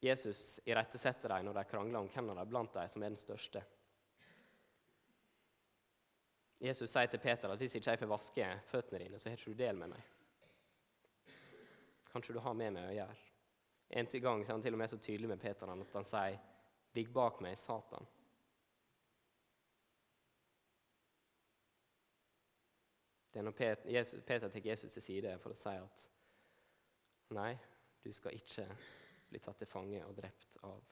Jesus 0.00 0.60
irettesetter 0.64 1.34
dem 1.34 1.48
når 1.48 1.58
de 1.58 1.64
krangler 1.70 1.98
om 2.00 2.08
hvem 2.08 2.30
av 2.30 2.40
dem 2.40 2.50
blant 2.52 2.74
dem 2.74 2.88
som 2.88 3.02
er 3.02 3.12
den 3.12 3.20
største. 3.20 3.64
Jesus 6.60 6.92
sier 6.92 7.08
til 7.08 7.22
Peter 7.22 7.50
at 7.50 7.58
hvis 7.58 7.74
ikke 7.78 7.90
jeg 7.90 8.02
får 8.02 8.12
vaske 8.12 8.46
føttene 8.68 9.02
dine, 9.02 9.18
så 9.18 9.30
har 9.30 9.38
ikke 9.38 9.50
du 9.50 9.58
del 9.62 9.78
med 9.80 9.94
meg. 9.94 10.06
Kanskje 12.12 12.36
du 12.36 12.40
har 12.44 12.54
med 12.54 12.74
meg 12.76 12.90
å 12.90 12.96
gjøre. 12.98 13.29
En 13.90 14.06
til 14.06 14.22
gang 14.22 14.42
er 14.42 14.52
han 14.52 14.62
til 14.62 14.74
og 14.74 14.78
med 14.78 14.88
så 14.88 14.98
tydelig 14.98 15.28
med 15.28 15.38
Peter 15.38 15.66
at 15.66 15.92
han 15.92 16.04
sier, 16.04 16.38
'Ligg 16.94 17.12
bak 17.12 17.40
meg, 17.40 17.56
Satan'. 17.58 18.06
Det 23.32 23.38
er 23.38 23.42
når 23.42 23.50
Peter 24.26 24.48
tar 24.48 24.60
Jesus 24.68 24.92
til 24.92 25.02
side 25.02 25.38
for 25.38 25.50
å 25.50 25.54
si 25.54 25.68
at 25.68 26.06
nei, 27.30 27.58
du 28.04 28.12
skal 28.12 28.34
ikke 28.34 28.66
bli 29.28 29.38
tatt 29.38 29.58
til 29.58 29.66
fange 29.66 30.00
og 30.06 30.16
drept 30.16 30.56
av 30.66 30.82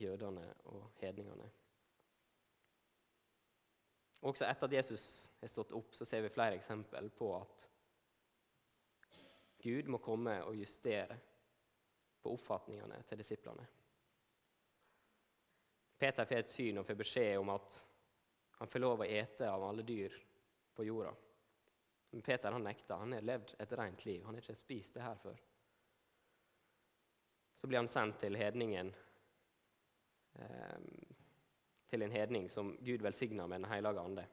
jødene 0.00 0.54
og 0.64 0.90
hedningene. 1.00 1.50
Også 4.24 4.46
etter 4.48 4.64
at 4.64 4.72
Jesus 4.72 5.30
har 5.40 5.48
stått 5.52 5.72
opp, 5.76 5.94
så 5.94 6.04
ser 6.04 6.24
vi 6.24 6.32
flere 6.32 6.56
eksempel 6.56 7.10
på 7.10 7.28
at 7.36 7.68
Gud 9.60 9.88
må 9.92 9.98
komme 9.98 10.38
og 10.44 10.56
justere 10.56 11.18
på 12.24 12.32
oppfatningene 12.32 13.02
til 13.08 13.20
disiplene. 13.20 13.66
Peter 16.00 16.26
får 16.26 16.40
et 16.42 16.52
syn 16.52 16.80
og 16.80 16.88
får 16.88 16.98
beskjed 16.98 17.38
om 17.38 17.52
at 17.54 17.80
han 18.58 18.70
får 18.70 18.82
lov 18.82 19.04
å 19.04 19.08
ete 19.08 19.48
av 19.50 19.62
alle 19.68 19.84
dyr 19.86 20.16
på 20.74 20.86
jorda. 20.88 21.12
Men 22.10 22.22
Peter 22.22 22.54
han 22.54 22.64
nekter. 22.64 22.98
Han 22.98 23.14
har 23.14 23.26
levd 23.26 23.56
et 23.60 23.72
rent 23.78 24.04
liv. 24.06 24.22
Han 24.24 24.36
har 24.36 24.42
ikke 24.42 24.58
spist 24.58 24.96
det 24.96 25.04
her 25.04 25.18
før 25.22 25.38
så 27.64 27.68
blir 27.68 27.78
han 27.78 27.88
sendt 27.88 28.18
til 28.20 28.36
hedningen 28.36 28.90
eh, 30.36 30.80
til 31.88 32.02
en 32.04 32.12
hedning 32.12 32.48
som 32.52 32.74
Gud 32.84 33.00
velsigner 33.00 33.46
med 33.46 33.62
Den 33.62 33.70
hellige 33.70 34.02
ande. 34.02 34.24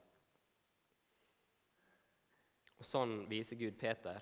Og 2.75 2.89
Sånn 2.89 3.13
viser 3.31 3.55
Gud 3.55 3.77
Peter 3.79 4.19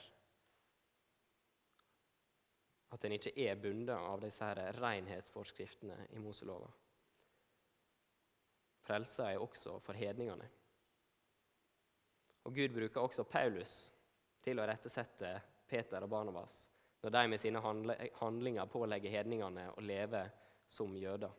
at 2.90 3.06
en 3.06 3.16
ikke 3.16 3.34
er 3.46 3.60
bundet 3.62 3.96
av 3.96 4.22
disse 4.24 4.46
her 4.46 4.80
renhetsforskriftene 4.82 5.98
i 6.16 6.22
Moselova. 6.24 6.70
frelsa 8.90 9.28
er 9.30 9.38
også 9.38 9.76
for 9.86 9.94
hedningene. 9.94 10.48
Og 12.44 12.56
Gud 12.56 12.74
bruker 12.74 13.02
også 13.02 13.24
Paulus 13.24 13.92
til 14.42 14.60
å 14.60 14.66
rettesette 14.66 15.36
Peter 15.70 16.02
og 16.02 16.10
Barnabas 16.10 16.64
når 17.02 17.14
de 17.16 17.28
med 17.32 17.40
sine 17.40 17.60
handlinger 18.20 18.66
pålegger 18.66 19.14
hedningene 19.14 19.70
å 19.72 19.84
leve 19.84 20.24
som 20.68 20.98
jøder. 20.98 21.32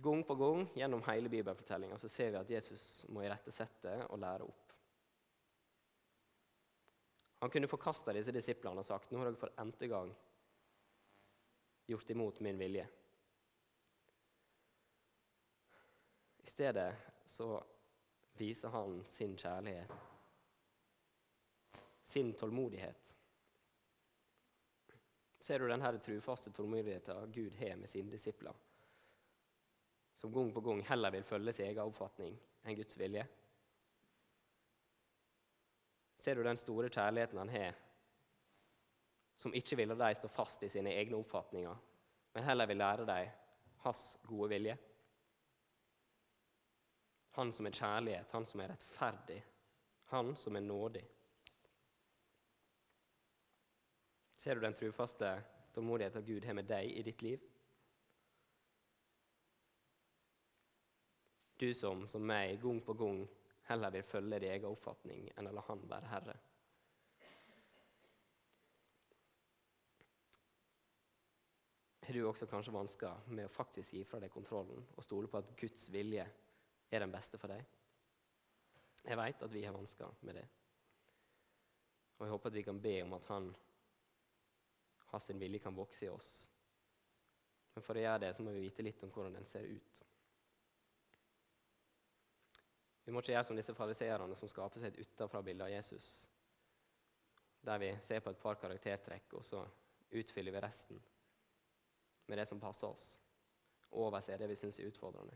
Gang 0.00 0.24
på 0.24 0.34
gang 0.34 0.64
gjennom 0.74 1.04
hele 1.06 1.28
bibelfortellinga 1.28 1.98
ser 2.00 2.32
vi 2.32 2.40
at 2.40 2.50
Jesus 2.50 3.04
må 3.12 3.22
irettesette 3.22 3.94
og 4.08 4.18
lære 4.22 4.48
opp. 4.48 4.69
Han 7.40 7.50
kunne 7.50 7.68
forkasta 7.68 8.12
disse 8.12 8.32
disiplene 8.36 8.82
og 8.82 8.86
sagt 8.86 9.12
nå 9.12 9.20
har 9.20 9.30
dere 9.30 9.40
for 9.40 9.64
n-te 9.64 9.88
gang 9.88 10.12
gjort 11.90 12.12
imot 12.12 12.40
min 12.44 12.60
vilje. 12.60 12.86
I 16.44 16.48
stedet 16.52 16.88
så 17.26 17.52
viser 18.38 18.72
han 18.74 19.00
sin 19.08 19.36
kjærlighet, 19.38 19.92
sin 22.02 22.32
tålmodighet. 22.38 23.12
Ser 25.40 25.58
du 25.58 25.68
denne 25.70 25.92
trufaste 26.04 26.52
tålmodigheten 26.52 27.32
Gud 27.32 27.56
har 27.60 27.76
med 27.80 27.90
sine 27.90 28.12
disipler? 28.12 28.54
som 30.20 30.32
gang 30.32 30.52
på 30.52 30.60
gang 30.60 30.82
heller 30.82 31.10
vil 31.10 31.22
følge 31.24 31.52
sin 31.52 31.70
egen 31.70 31.86
oppfatning 31.88 32.34
enn 32.68 32.76
Guds 32.76 32.98
vilje? 33.00 33.22
Ser 36.20 36.36
du 36.36 36.44
den 36.44 36.58
store 36.60 36.90
kjærligheten 36.92 37.38
han 37.40 37.48
har, 37.48 37.76
som 39.40 39.54
ikke 39.56 39.78
vil 39.80 39.94
de 39.96 40.08
stå 40.18 40.28
fast 40.28 40.62
i 40.62 40.68
sine 40.68 40.92
egne 40.92 41.16
oppfatninger, 41.16 41.76
men 42.34 42.44
heller 42.44 42.68
vil 42.68 42.76
lære 42.76 43.06
dem 43.08 43.30
hans 43.86 44.18
gode 44.28 44.50
vilje? 44.52 44.76
Han 47.38 47.52
som 47.56 47.66
er 47.66 47.78
kjærlighet, 47.78 48.28
han 48.34 48.44
som 48.46 48.60
er 48.60 48.74
rettferdig, 48.74 49.38
han 50.12 50.34
som 50.36 50.56
er 50.56 50.66
nådig. 50.66 51.06
Ser 54.36 54.54
du 54.54 54.60
den 54.60 54.76
trufaste 54.76 55.32
tålmodigheten 55.72 56.26
Gud 56.26 56.44
har 56.44 56.56
med 56.58 56.68
deg 56.68 56.90
i 56.98 57.02
ditt 57.06 57.22
liv? 57.22 57.48
Du 61.60 61.68
som, 61.76 62.06
som 62.08 62.24
meg, 62.24 62.58
gang 62.60 62.80
på 62.84 62.96
gang 62.96 63.24
heller 63.70 63.90
vil 63.94 64.02
følge 64.02 64.38
din 64.42 64.50
egen 64.50 64.70
oppfatning 64.70 65.28
enn 65.38 65.48
å 65.48 65.54
la 65.54 65.62
Han 65.68 65.82
være 65.90 66.10
herre. 66.10 66.36
Har 72.00 72.16
du 72.16 72.24
også 72.26 72.48
kanskje 72.50 72.74
vansker 72.74 73.28
med 73.30 73.46
å 73.46 73.52
faktisk 73.54 73.94
gi 73.94 74.00
fra 74.04 74.18
deg 74.18 74.32
kontrollen 74.34 74.82
og 74.96 75.04
stole 75.06 75.30
på 75.30 75.38
at 75.38 75.52
Guds 75.60 75.86
vilje 75.94 76.24
er 76.90 77.04
den 77.04 77.12
beste 77.14 77.38
for 77.38 77.54
deg? 77.54 77.62
Jeg 79.04 79.18
vet 79.20 79.44
at 79.46 79.54
vi 79.54 79.62
har 79.62 79.76
vansker 79.76 80.18
med 80.26 80.40
det. 80.40 80.46
Og 82.18 82.26
jeg 82.26 82.34
håper 82.34 82.50
at 82.50 82.58
vi 82.58 82.66
kan 82.66 82.82
be 82.82 82.96
om 83.04 83.14
at 83.16 83.30
Han 83.30 83.52
har 85.12 85.22
sin 85.22 85.38
vilje 85.38 85.62
kan 85.62 85.76
vokse 85.78 86.08
i 86.08 86.10
oss. 86.10 86.32
Men 87.74 87.86
for 87.86 87.94
å 87.94 88.02
gjøre 88.02 88.24
det 88.26 88.34
så 88.34 88.42
må 88.42 88.52
vi 88.54 88.66
vite 88.66 88.82
litt 88.82 89.06
om 89.06 89.14
hvordan 89.14 89.38
den 89.38 89.46
ser 89.46 89.70
ut. 89.70 90.02
Vi 93.10 93.14
må 93.14 93.24
ikke 93.24 93.32
gjøre 93.32 93.46
som 93.48 93.56
disse 93.58 93.72
fariseerne 93.74 94.36
som 94.38 94.46
skaper 94.46 94.78
seg 94.78 94.92
et 94.92 95.00
utenfra-bilde 95.02 95.64
av 95.66 95.72
Jesus, 95.72 96.28
der 97.66 97.80
vi 97.82 97.88
ser 98.06 98.20
på 98.22 98.30
et 98.30 98.38
par 98.38 98.54
karaktertrekk, 98.62 99.34
og 99.34 99.42
så 99.42 99.64
utfyller 100.14 100.54
vi 100.54 100.62
resten 100.62 101.00
med 102.30 102.38
det 102.38 102.44
som 102.46 102.60
passer 102.62 102.86
oss, 102.86 103.08
overser 103.98 104.38
det 104.38 104.46
vi 104.52 104.58
syns 104.62 104.78
er 104.78 104.92
utfordrende. 104.92 105.34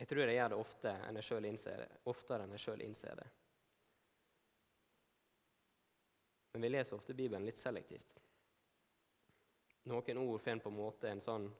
Jeg 0.00 0.10
tror 0.10 0.24
jeg 0.24 0.40
gjør 0.40 0.52
det 0.56 0.60
ofte 0.66 0.98
enn 1.06 1.22
jeg 1.22 1.54
innser 1.54 1.84
det, 1.84 1.88
oftere 2.10 2.42
enn 2.42 2.58
jeg 2.58 2.66
sjøl 2.66 2.86
innser 2.90 3.22
det. 3.22 3.30
Men 6.58 6.66
vi 6.66 6.74
leser 6.74 6.98
ofte 6.98 7.14
Bibelen 7.14 7.46
litt 7.46 7.62
selektivt. 7.62 8.18
Noen 9.94 10.24
ord 10.26 10.40
får 10.42 10.56
en 10.58 10.66
på 10.66 10.74
en 10.74 10.80
måte 10.82 11.14
en 11.14 11.28
sånn 11.30 11.52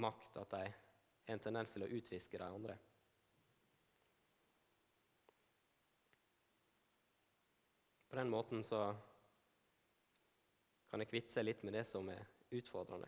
makt 0.00 0.40
at 0.40 0.54
de 0.54 0.62
har 0.64 0.78
en 1.30 1.42
tendens 1.42 1.72
til 1.74 1.84
å 1.84 1.90
utviske 1.90 2.38
de 2.40 2.46
andre. 2.46 2.76
På 8.10 8.18
den 8.18 8.30
måten 8.32 8.64
så 8.66 8.82
kan 10.90 11.02
jeg 11.02 11.10
kvitte 11.12 11.30
seg 11.30 11.46
litt 11.46 11.62
med 11.62 11.76
det 11.78 11.84
som 11.86 12.08
er 12.10 12.24
utfordrende. 12.58 13.06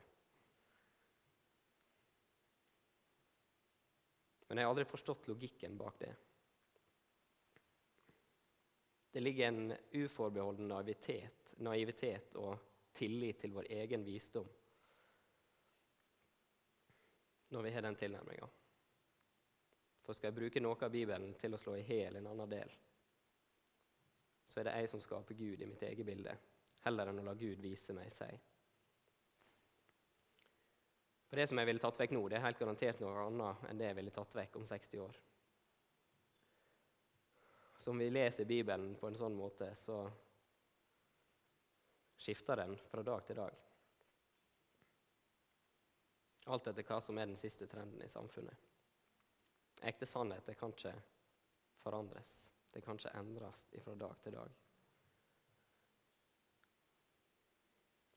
Men 4.46 4.60
jeg 4.60 4.68
har 4.68 4.74
aldri 4.74 4.86
forstått 4.86 5.26
logikken 5.32 5.74
bak 5.80 5.98
det. 5.98 6.12
Det 9.12 9.20
ligger 9.20 9.48
en 9.48 9.74
uforbeholden 9.92 10.70
naivitet, 10.70 11.54
naivitet 11.64 12.36
og 12.38 12.54
tillit 12.94 13.42
til 13.42 13.56
vår 13.56 13.72
egen 13.82 14.04
visdom 14.06 14.46
når 17.52 17.66
vi 17.66 17.72
har 17.74 17.84
den 17.84 17.98
tilnærminga. 18.00 18.48
For 20.02 20.16
skal 20.16 20.32
jeg 20.32 20.38
bruke 20.38 20.62
noe 20.62 20.78
av 20.82 20.92
Bibelen 20.92 21.34
til 21.38 21.54
å 21.54 21.60
slå 21.60 21.76
i 21.78 21.84
hjel 21.86 22.18
en 22.18 22.30
annen 22.32 22.50
del, 22.50 22.72
så 24.46 24.60
er 24.60 24.68
det 24.68 24.78
jeg 24.80 24.90
som 24.90 25.00
skaper 25.00 25.38
Gud 25.38 25.62
i 25.62 25.68
mitt 25.68 25.82
eget 25.86 26.06
bilde, 26.06 26.34
heller 26.84 27.08
enn 27.08 27.20
å 27.22 27.26
la 27.28 27.36
Gud 27.38 27.60
vise 27.62 27.94
meg 27.96 28.10
seg. 28.12 28.40
For 31.30 31.40
Det 31.40 31.46
som 31.48 31.56
jeg 31.56 31.70
ville 31.70 31.80
tatt 31.80 31.96
vekk 31.96 32.10
nå, 32.12 32.26
det 32.28 32.36
er 32.36 32.44
helt 32.44 32.58
garantert 32.60 32.98
noe 33.00 33.22
annet 33.22 33.62
enn 33.70 33.78
det 33.80 33.86
jeg 33.86 33.96
ville 33.96 34.12
tatt 34.12 34.34
vekk 34.36 34.58
om 34.60 34.66
60 34.68 35.00
år. 35.00 35.20
Så 37.78 37.90
om 37.90 37.98
vi 37.98 38.10
leser 38.12 38.44
Bibelen 38.44 38.92
på 39.00 39.08
en 39.08 39.16
sånn 39.16 39.34
måte, 39.34 39.70
så 39.74 40.02
skifter 42.20 42.60
den 42.60 42.76
fra 42.90 43.02
dag 43.02 43.24
til 43.26 43.40
dag. 43.40 43.56
Alt 46.44 46.66
etter 46.66 46.86
hva 46.86 46.98
som 47.00 47.18
er 47.18 47.28
den 47.30 47.38
siste 47.38 47.68
trenden 47.70 48.02
i 48.02 48.10
samfunnet. 48.10 48.68
Ekte 49.82 50.06
sannheter 50.06 50.54
kan 50.58 50.74
ikke 50.74 50.94
forandres. 51.82 52.48
Det 52.72 52.82
kan 52.82 52.98
ikke 52.98 53.14
endres 53.18 53.66
fra 53.84 53.94
dag 53.98 54.18
til 54.22 54.34
dag. 54.34 54.58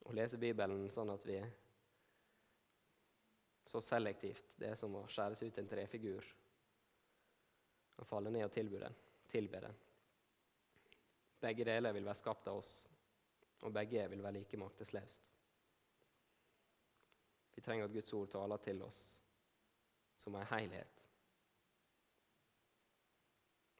Å 0.05 0.13
lese 0.13 0.39
Bibelen 0.41 0.87
sånn 0.93 1.09
at 1.13 1.25
vi 1.25 1.39
så 3.65 3.81
selektivt 3.81 4.53
Det 4.61 4.67
er 4.69 4.77
som 4.77 4.93
å 4.93 5.07
skjæres 5.09 5.41
ut 5.41 5.57
en 5.57 5.67
trefigur 5.67 6.27
og 7.95 8.05
falle 8.05 8.29
ned 8.29 8.45
og 8.45 8.53
tilby 8.53 8.79
den. 8.81 8.95
Tilbe 9.31 9.61
den. 9.63 9.77
Begge 11.41 11.65
deler 11.67 11.95
vil 11.95 12.05
være 12.05 12.19
skapt 12.19 12.47
av 12.51 12.59
oss, 12.59 12.73
og 13.63 13.73
begge 13.73 14.03
vil 14.11 14.23
være 14.23 14.39
like 14.39 14.59
maktesløst. 14.59 15.34
Vi 17.55 17.61
trenger 17.61 17.85
at 17.87 17.93
Guds 17.93 18.13
ord 18.13 18.29
taler 18.31 18.57
til 18.63 18.81
oss 18.83 19.01
som 20.19 20.35
en 20.35 20.47
helhet. 20.49 21.01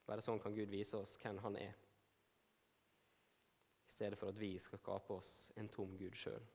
Bare 0.05 0.21
sånn 0.21 0.39
kan 0.39 0.53
Gud 0.53 0.69
vise 0.69 0.97
oss 0.99 1.15
hvem 1.21 1.39
Han 1.43 1.57
er, 1.57 1.73
i 3.85 3.95
stedet 3.95 4.19
for 4.19 4.29
at 4.29 4.39
vi 4.39 4.53
skal 4.59 4.79
skape 4.81 5.15
oss 5.15 5.31
en 5.57 5.69
tom 5.71 5.95
Gud 5.97 6.15
sjøl. 6.19 6.45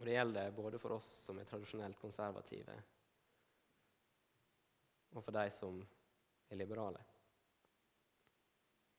Og 0.00 0.06
Det 0.06 0.14
gjelder 0.14 0.54
både 0.56 0.78
for 0.80 0.96
oss 0.96 1.08
som 1.26 1.38
er 1.38 1.48
tradisjonelt 1.48 1.98
konservative, 2.00 2.76
og 5.10 5.24
for 5.26 5.34
de 5.34 5.50
som 5.52 5.82
er 6.48 6.56
liberale. 6.56 7.02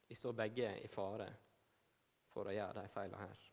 Vi 0.07 0.15
står 0.15 0.37
begge 0.37 0.75
i 0.83 0.91
fare 0.91 1.29
for 2.29 2.47
å 2.47 2.53
gjøre 2.53 2.83
de 2.83 2.91
feilene 2.91 3.23
her. 3.23 3.50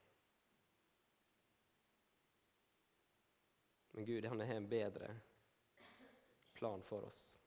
Men 3.90 4.04
Gud 4.04 4.24
han 4.24 4.40
har 4.40 4.54
en 4.54 4.68
bedre 4.68 5.14
plan 6.52 6.82
for 6.82 7.04
oss. 7.04 7.38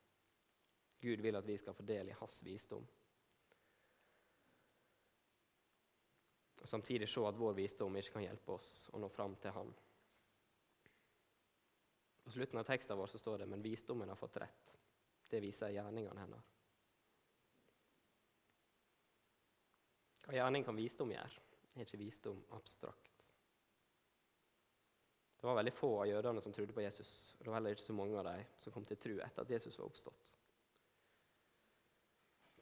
Gud 1.01 1.21
vil 1.21 1.35
at 1.35 1.47
vi 1.47 1.57
skal 1.57 1.73
få 1.73 1.83
del 1.83 2.09
i 2.09 2.17
hans 2.17 2.43
visdom. 2.43 2.87
Og 6.61 6.69
Samtidig 6.69 7.09
se 7.09 7.23
at 7.25 7.39
vår 7.39 7.55
visdom 7.57 7.95
ikke 7.97 8.17
kan 8.17 8.27
hjelpe 8.27 8.53
oss 8.53 8.89
å 8.93 9.01
nå 9.01 9.09
fram 9.09 9.35
til 9.41 9.55
Han. 9.55 9.73
På 12.21 12.31
slutten 12.31 12.61
av 12.61 12.67
teksten 12.69 12.97
vår 12.97 13.09
så 13.09 13.17
står 13.17 13.41
det 13.41 13.49
men 13.49 13.65
visdommen 13.65 14.09
har 14.09 14.19
fått 14.19 14.37
rett. 14.43 14.75
Det 15.27 15.41
viser 15.41 15.73
gjerningene 15.73 16.21
hennes. 16.21 16.51
Hva 20.21 20.37
gjerning 20.37 20.63
kan 20.63 20.77
visdom 20.77 21.11
gjøre? 21.11 21.47
Er 21.73 21.87
ikke 21.87 21.99
visdom 21.99 22.43
abstrakt? 22.55 23.10
Det 25.41 25.47
var 25.47 25.55
veldig 25.57 25.73
få 25.73 25.87
av 26.03 26.05
jødene 26.05 26.41
som 26.41 26.53
trodde 26.53 26.73
på 26.73 26.81
Jesus. 26.81 27.33
og 27.33 27.39
Det 27.39 27.49
var 27.49 27.55
heller 27.55 27.73
ikke 27.73 27.81
så 27.81 27.93
mange 27.97 28.17
av 28.19 28.27
dem 28.27 28.43
som 28.61 28.73
kom 28.73 28.85
til 28.85 28.97
tro 29.01 29.15
etter 29.25 29.41
at 29.41 29.49
Jesus 29.49 29.79
var 29.79 29.87
oppstått. 29.87 30.33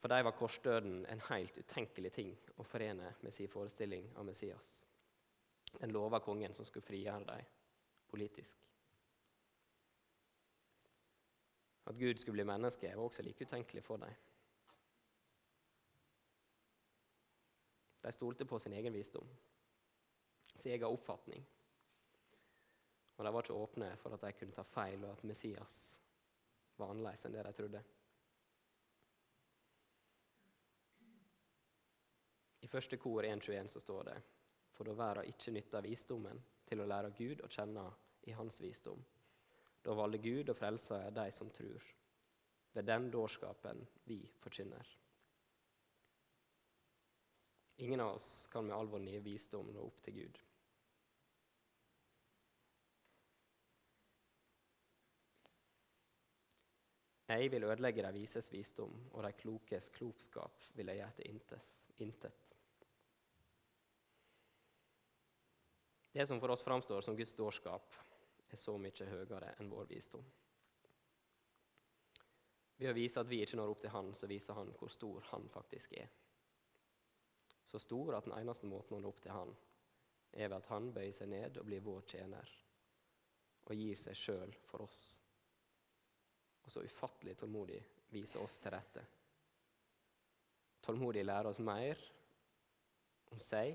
For 0.00 0.08
dem 0.08 0.24
var 0.24 0.32
korsdøden 0.32 1.02
en 1.12 1.20
helt 1.28 1.58
utenkelig 1.60 2.12
ting 2.12 2.32
å 2.56 2.64
forene 2.64 3.12
med 3.20 3.36
sin 3.36 3.52
forestilling 3.52 4.08
av 4.16 4.24
Messias. 4.24 4.78
Den 5.74 5.92
lova 5.92 6.22
kongen 6.24 6.56
som 6.56 6.64
skulle 6.64 6.86
frigjøre 6.86 7.26
dem 7.28 7.52
politisk. 8.08 8.56
At 11.84 12.00
Gud 12.00 12.16
skulle 12.16 12.40
bli 12.40 12.48
menneske, 12.48 12.96
var 12.96 13.04
også 13.04 13.22
like 13.22 13.44
utenkelig 13.44 13.84
for 13.84 14.00
dem. 14.00 14.16
De 18.00 18.12
stolte 18.12 18.48
på 18.48 18.58
sin 18.58 18.72
egen 18.72 18.96
visdom, 18.96 19.28
sin 20.56 20.72
egen 20.72 20.88
oppfatning. 20.88 21.44
Og 23.20 23.26
de 23.26 23.32
var 23.34 23.44
ikke 23.44 23.52
åpne 23.60 23.88
for 24.00 24.16
at 24.16 24.22
de 24.24 24.32
kunne 24.32 24.54
ta 24.56 24.62
feil, 24.64 25.02
og 25.04 25.10
at 25.12 25.24
Messias 25.28 25.74
var 26.80 26.88
annerledes 26.88 27.26
enn 27.28 27.34
det 27.34 27.42
de 27.44 27.52
trodde. 27.58 27.82
I 32.64 32.70
første 32.72 32.96
kor 32.96 33.28
1.21 33.28 33.68
så 33.74 33.84
står 33.84 34.08
det 34.08 34.16
For 34.72 34.88
da 34.88 34.96
verda 34.96 35.26
ikke 35.28 35.52
nytta 35.52 35.84
visdommen 35.84 36.40
til 36.64 36.80
å 36.80 36.88
lære 36.88 37.12
Gud 37.18 37.44
å 37.44 37.52
kjenne 37.52 37.84
i 38.24 38.32
hans 38.40 38.62
visdom. 38.64 39.04
Da 39.84 40.00
valgte 40.00 40.24
Gud 40.24 40.48
å 40.48 40.56
frelse 40.56 41.04
de 41.12 41.28
som 41.36 41.52
tror, 41.52 41.92
ved 42.72 42.88
den 42.88 43.12
dårskapen 43.12 43.84
vi 44.08 44.22
forkynner. 44.40 44.96
Ingen 47.84 48.00
av 48.00 48.14
oss 48.14 48.46
kan 48.48 48.64
med 48.64 48.76
all 48.76 48.88
vår 48.88 49.04
nye 49.04 49.20
visdom 49.28 49.74
nå 49.76 49.90
opp 49.92 50.00
til 50.08 50.22
Gud. 50.22 50.46
Jeg 57.30 57.50
vil 57.52 57.64
ødelegge 57.64 58.02
de 58.02 58.12
vises 58.18 58.50
visdom, 58.52 58.94
og 59.12 59.22
de 59.22 59.32
klokes 59.38 59.88
klokskap 59.94 60.64
vil 60.74 60.90
jeg 60.90 60.98
gjøre 60.98 61.16
til 61.18 62.06
intet. 62.06 62.48
Det 66.10 66.26
som 66.26 66.40
for 66.42 66.50
oss 66.50 66.64
framstår 66.66 67.04
som 67.06 67.16
Guds 67.16 67.36
dårskap, 67.38 67.94
er 68.50 68.58
så 68.58 68.74
mye 68.82 69.06
høyere 69.06 69.52
enn 69.60 69.70
vår 69.70 69.86
visdom. 69.92 70.24
Ved 72.80 72.90
å 72.90 72.96
vise 72.96 73.22
at 73.22 73.30
vi 73.30 73.44
ikke 73.44 73.60
når 73.60 73.76
opp 73.76 73.84
til 73.84 73.94
Han, 73.94 74.10
så 74.16 74.26
viser 74.26 74.58
Han 74.58 74.74
hvor 74.80 74.90
stor 74.90 75.22
Han 75.30 75.46
faktisk 75.52 75.94
er 76.00 76.10
så 77.70 77.78
stor 77.78 78.16
at 78.16 78.26
den 78.26 78.34
eneste 78.34 78.66
måten 78.66 78.96
å 78.96 79.00
nå 79.00 79.10
opp 79.12 79.20
til 79.22 79.34
Han, 79.34 79.52
er 80.32 80.48
ved 80.48 80.56
at 80.58 80.70
Han 80.72 80.90
bøyer 80.94 81.14
seg 81.14 81.30
ned 81.30 81.58
og 81.60 81.68
blir 81.68 81.84
vår 81.86 82.02
tjener 82.12 82.54
og 83.70 83.76
gir 83.78 83.98
seg 84.00 84.16
sjøl 84.18 84.54
for 84.66 84.82
oss. 84.82 85.20
Og 86.70 86.74
så 86.76 86.84
ufattelig 86.86 87.34
tålmodig 87.40 87.80
viser 88.14 88.42
oss 88.44 88.54
til 88.62 88.70
rette. 88.70 89.02
Tålmodig 90.86 91.24
lærer 91.26 91.50
oss 91.50 91.58
mer 91.58 91.98
om 93.34 93.42
seg, 93.42 93.74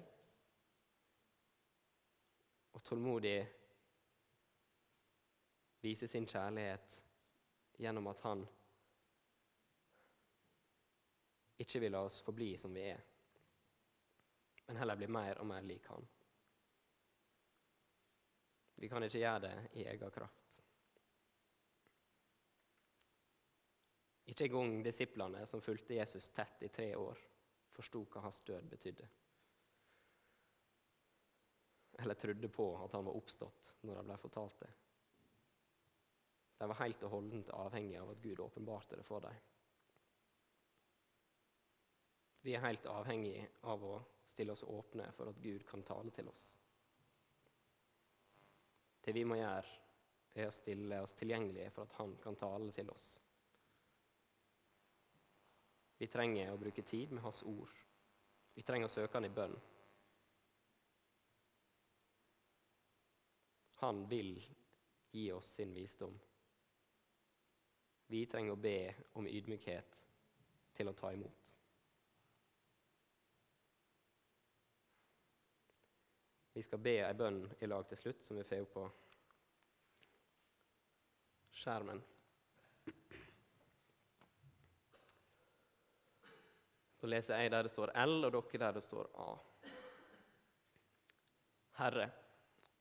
og 2.76 2.84
tålmodig 2.88 3.36
viser 5.84 6.12
sin 6.12 6.28
kjærlighet 6.28 6.96
gjennom 7.84 8.08
at 8.12 8.24
han 8.24 8.46
ikke 11.60 11.84
vil 11.84 11.94
la 11.96 12.06
oss 12.08 12.22
forbli 12.24 12.54
som 12.60 12.74
vi 12.76 12.88
er 12.94 13.04
men 14.66 14.78
heller 14.78 14.96
bli 14.96 15.08
mer 15.08 15.38
og 15.42 15.46
mer 15.46 15.62
lik 15.62 15.88
Han. 15.88 16.08
Vi 18.76 18.90
kan 18.90 19.04
ikke 19.04 19.22
gjøre 19.22 19.40
det 19.40 19.54
i 19.80 19.86
egen 19.86 20.12
kraft. 20.12 20.45
Ikke 24.26 24.48
engang 24.48 24.80
disiplene 24.86 25.44
som 25.48 25.62
fulgte 25.62 25.98
Jesus 26.00 26.30
tett 26.34 26.64
i 26.66 26.72
tre 26.74 26.90
år, 26.98 27.20
forsto 27.76 28.02
hva 28.10 28.24
hans 28.26 28.42
død 28.48 28.70
betydde. 28.72 29.08
Eller 32.02 32.18
trodde 32.20 32.50
på 32.50 32.66
at 32.84 32.96
han 32.98 33.06
var 33.06 33.16
oppstått 33.16 33.76
når 33.88 34.00
de 34.00 34.06
ble 34.10 34.18
fortalt 34.20 34.58
det. 34.66 34.72
De 36.58 36.68
var 36.72 36.80
helt 36.80 37.04
og 37.04 37.12
holdent 37.12 37.52
avhengige 37.56 38.02
av 38.02 38.12
at 38.14 38.24
Gud 38.24 38.40
åpenbarte 38.40 38.98
det 39.00 39.06
for 39.08 39.24
dem. 39.24 39.38
Vi 42.46 42.54
er 42.54 42.64
helt 42.64 42.86
avhengige 42.86 43.48
av 43.66 43.84
å 43.84 43.96
stille 44.30 44.54
oss 44.54 44.64
åpne 44.64 45.08
for 45.18 45.32
at 45.32 45.42
Gud 45.42 45.66
kan 45.68 45.84
tale 45.84 46.12
til 46.14 46.28
oss. 46.30 46.44
Det 49.02 49.14
vi 49.14 49.24
må 49.26 49.38
gjøre, 49.40 49.82
er 50.36 50.50
å 50.50 50.54
stille 50.54 51.00
oss 51.02 51.14
tilgjengelige 51.16 51.72
for 51.72 51.88
at 51.88 51.96
Han 52.00 52.18
kan 52.22 52.36
tale 52.36 52.72
til 52.76 52.90
oss. 52.92 53.06
Vi 55.98 56.08
trenger 56.12 56.52
å 56.52 56.60
bruke 56.60 56.84
tid 56.84 57.12
med 57.12 57.24
Hans 57.24 57.44
ord. 57.48 57.72
Vi 58.56 58.64
trenger 58.64 58.90
å 58.90 58.92
søke 58.92 59.18
Han 59.18 59.28
i 59.28 59.34
bønn. 59.36 59.56
Han 63.84 64.06
vil 64.08 64.38
gi 65.12 65.32
oss 65.32 65.54
sin 65.58 65.74
visdom. 65.76 66.16
Vi 68.08 68.26
trenger 68.26 68.54
å 68.56 68.60
be 68.60 68.80
om 69.20 69.28
ydmykhet 69.28 70.00
til 70.76 70.92
å 70.92 70.96
ta 70.96 71.12
imot. 71.14 71.52
Vi 76.56 76.64
skal 76.64 76.80
be 76.80 77.00
ei 77.04 77.16
bønn 77.20 77.42
i 77.60 77.68
lag 77.68 77.88
til 77.90 78.00
slutt, 78.00 78.24
som 78.24 78.38
vi 78.40 78.46
får 78.48 78.62
opp 78.64 78.76
på 78.78 78.84
skjermen. 81.60 82.00
Så 87.06 87.10
leser 87.12 87.38
jeg 87.38 87.52
der 87.54 87.62
det 87.62 87.70
står 87.70 87.92
L, 88.02 88.16
og 88.26 88.32
dere 88.34 88.60
der 88.64 88.72
det 88.74 88.82
står 88.82 89.10
A. 89.22 89.26
Herre, 91.78 92.08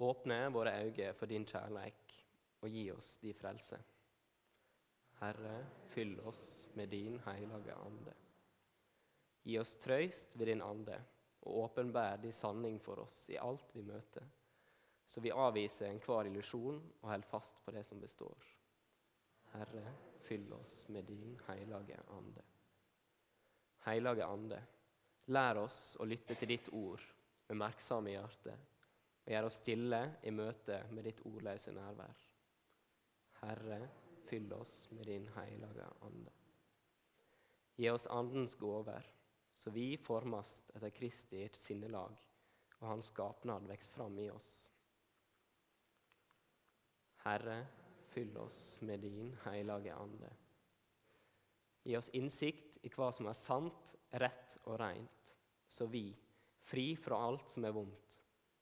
åpne 0.00 0.38
våre 0.54 0.72
øyne 0.80 1.10
for 1.12 1.28
din 1.28 1.44
kjærleik 1.44 2.14
og 2.64 2.70
gi 2.72 2.84
oss 2.94 3.18
de 3.20 3.34
frelse. 3.36 3.76
Herre, 5.18 5.58
fyll 5.92 6.14
oss 6.24 6.70
med 6.72 6.88
din 6.96 7.18
hellige 7.26 7.76
ande. 7.76 8.14
Gi 9.44 9.58
oss 9.60 9.76
trøyst 9.84 10.38
ved 10.38 10.54
din 10.54 10.64
ande 10.64 10.96
og 11.42 11.60
åpenbær 11.66 12.16
din 12.24 12.32
sanning 12.32 12.80
for 12.80 13.04
oss 13.04 13.26
i 13.28 13.36
alt 13.36 13.76
vi 13.76 13.84
møter, 13.84 14.24
så 15.04 15.20
vi 15.20 15.36
avviser 15.36 15.90
enhver 15.90 16.32
illusjon 16.32 16.80
og 17.02 17.10
holder 17.10 17.28
fast 17.28 17.60
på 17.60 17.76
det 17.76 17.84
som 17.84 18.00
består. 18.00 18.48
Herre, 19.52 19.84
fyll 20.24 20.48
oss 20.62 20.86
med 20.88 21.12
din 21.12 21.36
hellige 21.50 22.00
ande. 22.08 22.53
Hellige 23.84 24.26
ande, 24.26 24.60
lær 25.34 25.60
oss 25.60 25.80
å 26.00 26.06
lytte 26.08 26.36
til 26.38 26.54
ditt 26.54 26.70
ord 26.72 27.02
med 27.48 27.60
merksomme 27.60 28.14
hjerte, 28.14 28.54
og 29.24 29.32
gjør 29.32 29.48
oss 29.48 29.58
stille 29.60 30.00
i 30.24 30.32
møte 30.32 30.78
med 30.92 31.04
ditt 31.08 31.20
ordløse 31.28 31.72
nærvær. 31.76 32.22
Herre, 33.42 33.80
fyll 34.28 34.52
oss 34.56 34.86
med 34.92 35.08
din 35.08 35.28
hellige 35.36 35.90
ande. 36.06 36.32
Gi 37.76 37.90
oss 37.90 38.06
Andens 38.06 38.54
gåver 38.56 39.04
så 39.54 39.70
vi 39.70 39.96
formes 39.96 40.62
etter 40.74 40.90
Kristi 40.90 41.44
sinnelag, 41.54 42.14
og 42.80 42.88
Hans 42.88 43.10
skapnad 43.12 43.68
vokser 43.68 43.94
fram 43.94 44.18
i 44.18 44.28
oss. 44.32 44.50
Herre, 47.24 47.62
fyll 48.12 48.36
oss 48.38 48.80
med 48.82 49.06
din 49.06 49.32
hellige 49.44 49.94
ande. 49.94 50.30
Gi 51.84 51.96
oss 51.96 52.10
innsikt 52.16 52.73
i 52.84 52.90
hva 52.92 53.10
som 53.12 53.28
er 53.30 53.38
sant, 53.38 53.94
rett 54.20 54.58
og 54.64 54.78
rent, 54.80 55.32
så 55.66 55.86
vi, 55.90 56.10
fri 56.64 56.92
fra 57.00 57.18
alt 57.28 57.48
som 57.50 57.64
er 57.64 57.74
vondt, 57.74 58.18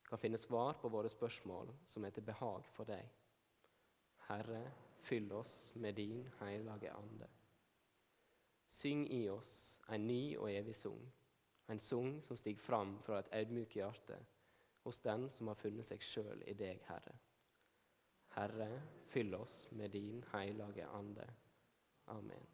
kan 0.06 0.20
finne 0.20 0.38
svar 0.38 0.76
på 0.80 0.90
våre 0.92 1.10
spørsmål 1.10 1.72
som 1.88 2.04
er 2.04 2.14
til 2.14 2.26
behag 2.26 2.66
for 2.74 2.88
deg. 2.88 3.06
Herre, 4.28 4.62
fyll 5.02 5.32
oss 5.34 5.72
med 5.74 5.96
din 5.98 6.26
hellige 6.40 6.92
ande. 6.92 7.28
Syng 8.72 9.06
i 9.12 9.24
oss 9.28 9.78
en 9.92 10.06
ny 10.06 10.36
og 10.36 10.50
evig 10.52 10.76
sang, 10.76 11.02
en 11.68 11.80
sang 11.80 12.14
som 12.24 12.38
stiger 12.38 12.62
fram 12.62 12.96
fra 13.04 13.18
et 13.20 13.32
audmykt 13.40 13.76
hjerte 13.76 14.18
hos 14.84 15.00
den 15.04 15.28
som 15.30 15.50
har 15.50 15.60
funnet 15.60 15.88
seg 15.88 16.02
sjøl 16.04 16.42
i 16.48 16.56
deg, 16.58 16.82
Herre. 16.88 17.14
Herre, 18.36 18.70
fyll 19.12 19.34
oss 19.36 19.66
med 19.76 19.92
din 19.96 20.24
hellige 20.32 20.88
ande. 20.88 21.28
Amen. 22.12 22.51